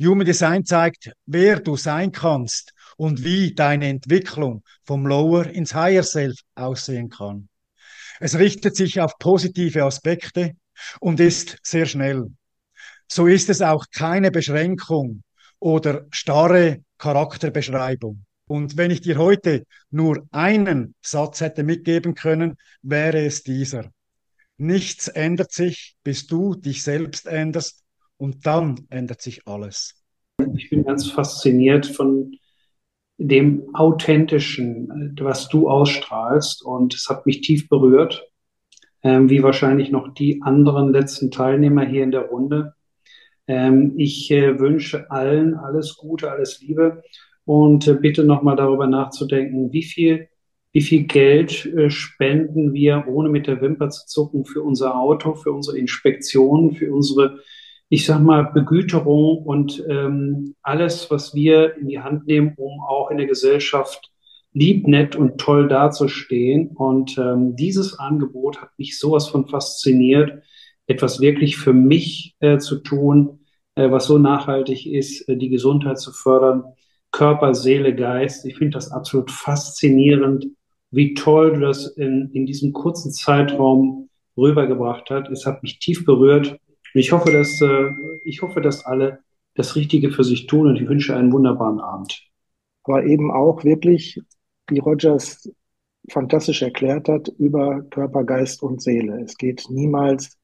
Human 0.01 0.27
Design 0.27 0.65
zeigt, 0.65 1.13
wer 1.27 1.61
du 1.61 1.77
sein 1.77 2.11
kannst 2.11 2.75
und 2.97 3.23
wie 3.23 3.55
deine 3.55 3.87
Entwicklung 3.87 4.65
vom 4.85 5.07
Lower 5.07 5.47
ins 5.47 5.77
Higher 5.77 6.03
Self 6.03 6.41
aussehen 6.57 7.09
kann. 7.09 7.49
Es 8.19 8.37
richtet 8.37 8.75
sich 8.75 9.01
auf 9.01 9.17
positive 9.21 9.85
Aspekte 9.85 10.57
und 10.99 11.21
ist 11.21 11.57
sehr 11.63 11.87
schnell. 11.87 12.33
So 13.11 13.27
ist 13.27 13.49
es 13.49 13.63
auch 13.63 13.87
keine 13.91 14.31
Beschränkung 14.31 15.23
oder 15.59 16.07
starre 16.11 16.83
Charakterbeschreibung. 16.99 18.25
Und 18.47 18.77
wenn 18.77 18.91
ich 18.91 19.01
dir 19.01 19.19
heute 19.19 19.65
nur 19.91 20.27
einen 20.31 20.95
Satz 21.01 21.41
hätte 21.41 21.63
mitgeben 21.63 22.15
können, 22.15 22.57
wäre 22.83 23.25
es 23.25 23.43
dieser. 23.43 23.91
Nichts 24.57 25.09
ändert 25.09 25.53
sich, 25.53 25.97
bis 26.03 26.27
du 26.27 26.55
dich 26.55 26.83
selbst 26.83 27.27
änderst 27.27 27.83
und 28.17 28.47
dann 28.47 28.87
ändert 28.91 29.23
sich 29.23 29.47
alles. 29.47 29.95
Ich 30.55 30.71
bin 30.71 30.85
ganz 30.85 31.11
fasziniert 31.11 31.87
von 31.87 32.33
dem 33.19 33.75
Authentischen, 33.75 35.17
was 35.21 35.49
du 35.49 35.69
ausstrahlst 35.69 36.65
und 36.65 36.95
es 36.95 37.09
hat 37.09 37.27
mich 37.27 37.41
tief 37.41 37.69
berührt, 37.69 38.29
ähm, 39.03 39.29
wie 39.29 39.43
wahrscheinlich 39.43 39.91
noch 39.91 40.15
die 40.15 40.41
anderen 40.43 40.93
letzten 40.93 41.31
Teilnehmer 41.31 41.85
hier 41.85 42.05
in 42.05 42.13
der 42.13 42.23
Runde. 42.23 42.75
Ähm, 43.49 43.95
ich 43.97 44.31
äh, 44.31 44.59
wünsche 44.61 45.11
allen 45.11 45.55
alles 45.55 45.97
Gute, 45.97 46.31
alles 46.31 46.61
Liebe 46.61 47.03
und 47.47 47.89
äh, 47.89 47.95
bitte 47.95 48.25
nochmal 48.25 48.57
darüber 48.57 48.87
nachzudenken, 48.87 49.73
wie 49.73 49.83
viel, 49.83 50.29
wie 50.73 50.83
viel 50.83 51.05
Geld 51.05 51.65
äh, 51.65 51.89
spenden 51.91 52.75
wir, 52.75 53.05
ohne 53.09 53.31
mit 53.31 53.47
der 53.47 53.63
Wimper 53.63 53.89
zu 53.89 54.07
zucken, 54.07 54.45
für 54.45 54.63
unser 54.63 55.01
Auto, 55.01 55.35
für 55.35 55.53
unsere 55.53 55.79
Inspektion, 55.79 56.75
für 56.75 56.93
unsere, 56.93 57.39
ich 57.89 58.05
sag 58.05 58.21
mal, 58.21 58.51
Begüterung 58.53 59.39
und 59.39 59.83
ähm, 59.89 60.55
alles, 60.61 61.11
was 61.11 61.35
wir 61.35 61.75
in 61.79 61.89
die 61.89 62.01
Hand 62.01 62.27
nehmen, 62.27 62.53
um 62.59 62.83
auch 62.83 63.11
in 63.11 63.17
der 63.17 63.27
Gesellschaft 63.27 64.13
lieb, 64.53 64.87
nett 64.87 65.17
und 65.17 65.39
toll 65.39 65.69
dazustehen. 65.69 66.69
Und 66.77 67.17
ähm, 67.17 67.57
dieses 67.57 67.99
Angebot 67.99 68.61
hat 68.61 68.71
mich 68.77 68.99
sowas 68.99 69.29
von 69.29 69.49
fasziniert, 69.49 70.43
etwas 70.87 71.21
wirklich 71.21 71.57
für 71.57 71.73
mich 71.73 72.35
äh, 72.41 72.59
zu 72.59 72.77
tun, 72.81 73.38
was 73.79 74.07
so 74.07 74.19
nachhaltig 74.19 74.87
ist, 74.87 75.29
äh, 75.29 75.37
die 75.37 75.49
Gesundheit 75.49 75.99
zu 75.99 76.13
fördern 76.13 76.65
Körper, 77.11 77.55
Seele, 77.55 77.95
Geist. 77.95 78.45
Ich 78.45 78.57
finde 78.57 78.75
das 78.75 78.91
absolut 78.91 79.31
faszinierend, 79.31 80.47
wie 80.91 81.15
toll 81.15 81.55
du 81.55 81.61
das 81.61 81.87
in, 81.87 82.31
in 82.33 82.47
diesem 82.47 82.73
kurzen 82.73 83.13
Zeitraum 83.13 84.09
rübergebracht 84.37 85.11
hast. 85.11 85.31
Es 85.31 85.47
hat 85.47 85.63
mich 85.63 85.79
tief 85.79 86.05
berührt. 86.05 86.53
Und 86.53 87.01
ich 87.01 87.13
hoffe, 87.13 87.33
dass, 87.33 87.61
äh, 87.61 87.91
ich 88.25 88.43
hoffe, 88.43 88.61
dass 88.61 88.85
alle 88.85 89.21
das 89.55 89.77
Richtige 89.77 90.11
für 90.11 90.25
sich 90.25 90.47
tun 90.47 90.69
und 90.69 90.77
ich 90.77 90.89
wünsche 90.89 91.17
einen 91.17 91.33
wunderbaren 91.33 91.81
Abend. 91.81 92.23
Aber 92.85 93.05
eben 93.05 93.31
auch 93.31 93.65
wirklich, 93.65 94.21
wie 94.69 94.79
Rogers 94.79 95.51
fantastisch 96.11 96.63
erklärt 96.63 97.09
hat, 97.09 97.29
über 97.39 97.83
Körper, 97.91 98.25
Geist 98.25 98.63
und 98.63 98.81
Seele. 98.81 99.21
Es 99.23 99.37
geht 99.37 99.67
niemals 99.69 100.38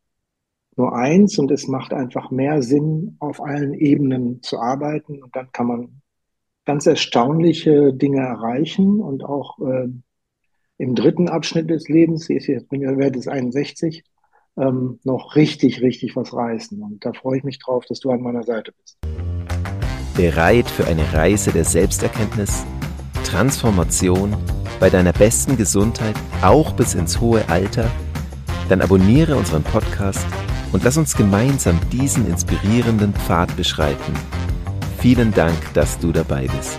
nur 0.77 0.95
eins 0.95 1.39
und 1.39 1.51
es 1.51 1.69
macht 1.69 1.93
einfach 1.93 2.31
mehr 2.31 2.63
Sinn, 2.63 3.17
auf 3.21 3.41
allen 3.41 3.75
Ebenen 3.75 4.43
zu 4.43 4.59
arbeiten 4.59 5.23
und 5.23 5.35
dann 5.37 5.51
kann 5.53 5.67
man 5.67 6.01
ganz 6.65 6.87
erstaunliche 6.87 7.93
Dinge 7.93 8.21
erreichen 8.21 9.01
und 9.01 9.25
auch 9.25 9.59
äh, 9.61 9.89
im 10.79 10.95
dritten 10.95 11.29
Abschnitt 11.29 11.71
des 11.71 11.89
Lebens, 11.89 12.29
ich 12.31 12.47
bin 12.69 12.81
ja 12.81 12.97
werde 12.97 13.19
jetzt 13.19 13.29
61, 13.29 14.03
ähm, 14.57 14.99
noch 15.05 15.37
richtig, 15.37 15.83
richtig 15.83 16.17
was 16.17 16.33
reißen. 16.33 16.81
Und 16.83 17.05
da 17.05 17.13
freue 17.13 17.39
ich 17.39 17.45
mich 17.45 17.59
drauf, 17.59 17.85
dass 17.87 18.01
du 18.01 18.11
an 18.11 18.23
meiner 18.23 18.43
Seite 18.43 18.73
bist. 18.81 18.99
Bereit 20.17 20.69
für 20.69 20.87
eine 20.87 21.13
Reise 21.13 21.53
der 21.53 21.65
Selbsterkenntnis, 21.65 22.65
Transformation 23.25 24.37
bei 24.81 24.91
deiner 24.91 25.13
besten 25.13 25.57
Gesundheit, 25.57 26.15
auch 26.43 26.73
bis 26.73 26.95
ins 26.95 27.21
hohe 27.21 27.49
Alter? 27.49 27.91
Dann 28.69 28.81
abonniere 28.81 29.37
unseren 29.37 29.63
Podcast 29.63 30.27
und 30.75 30.85
lass 30.85 30.99
uns 30.99 31.17
gemeinsam 31.17 31.79
diesen 31.91 32.27
inspirierenden 32.27 33.15
Pfad 33.15 33.57
beschreiten 33.57 34.13
Vielen 35.05 35.35
Dank, 35.35 35.75
dass 35.75 35.99
du 35.99 36.13
dabei 36.13 36.47
bist. 36.47 36.79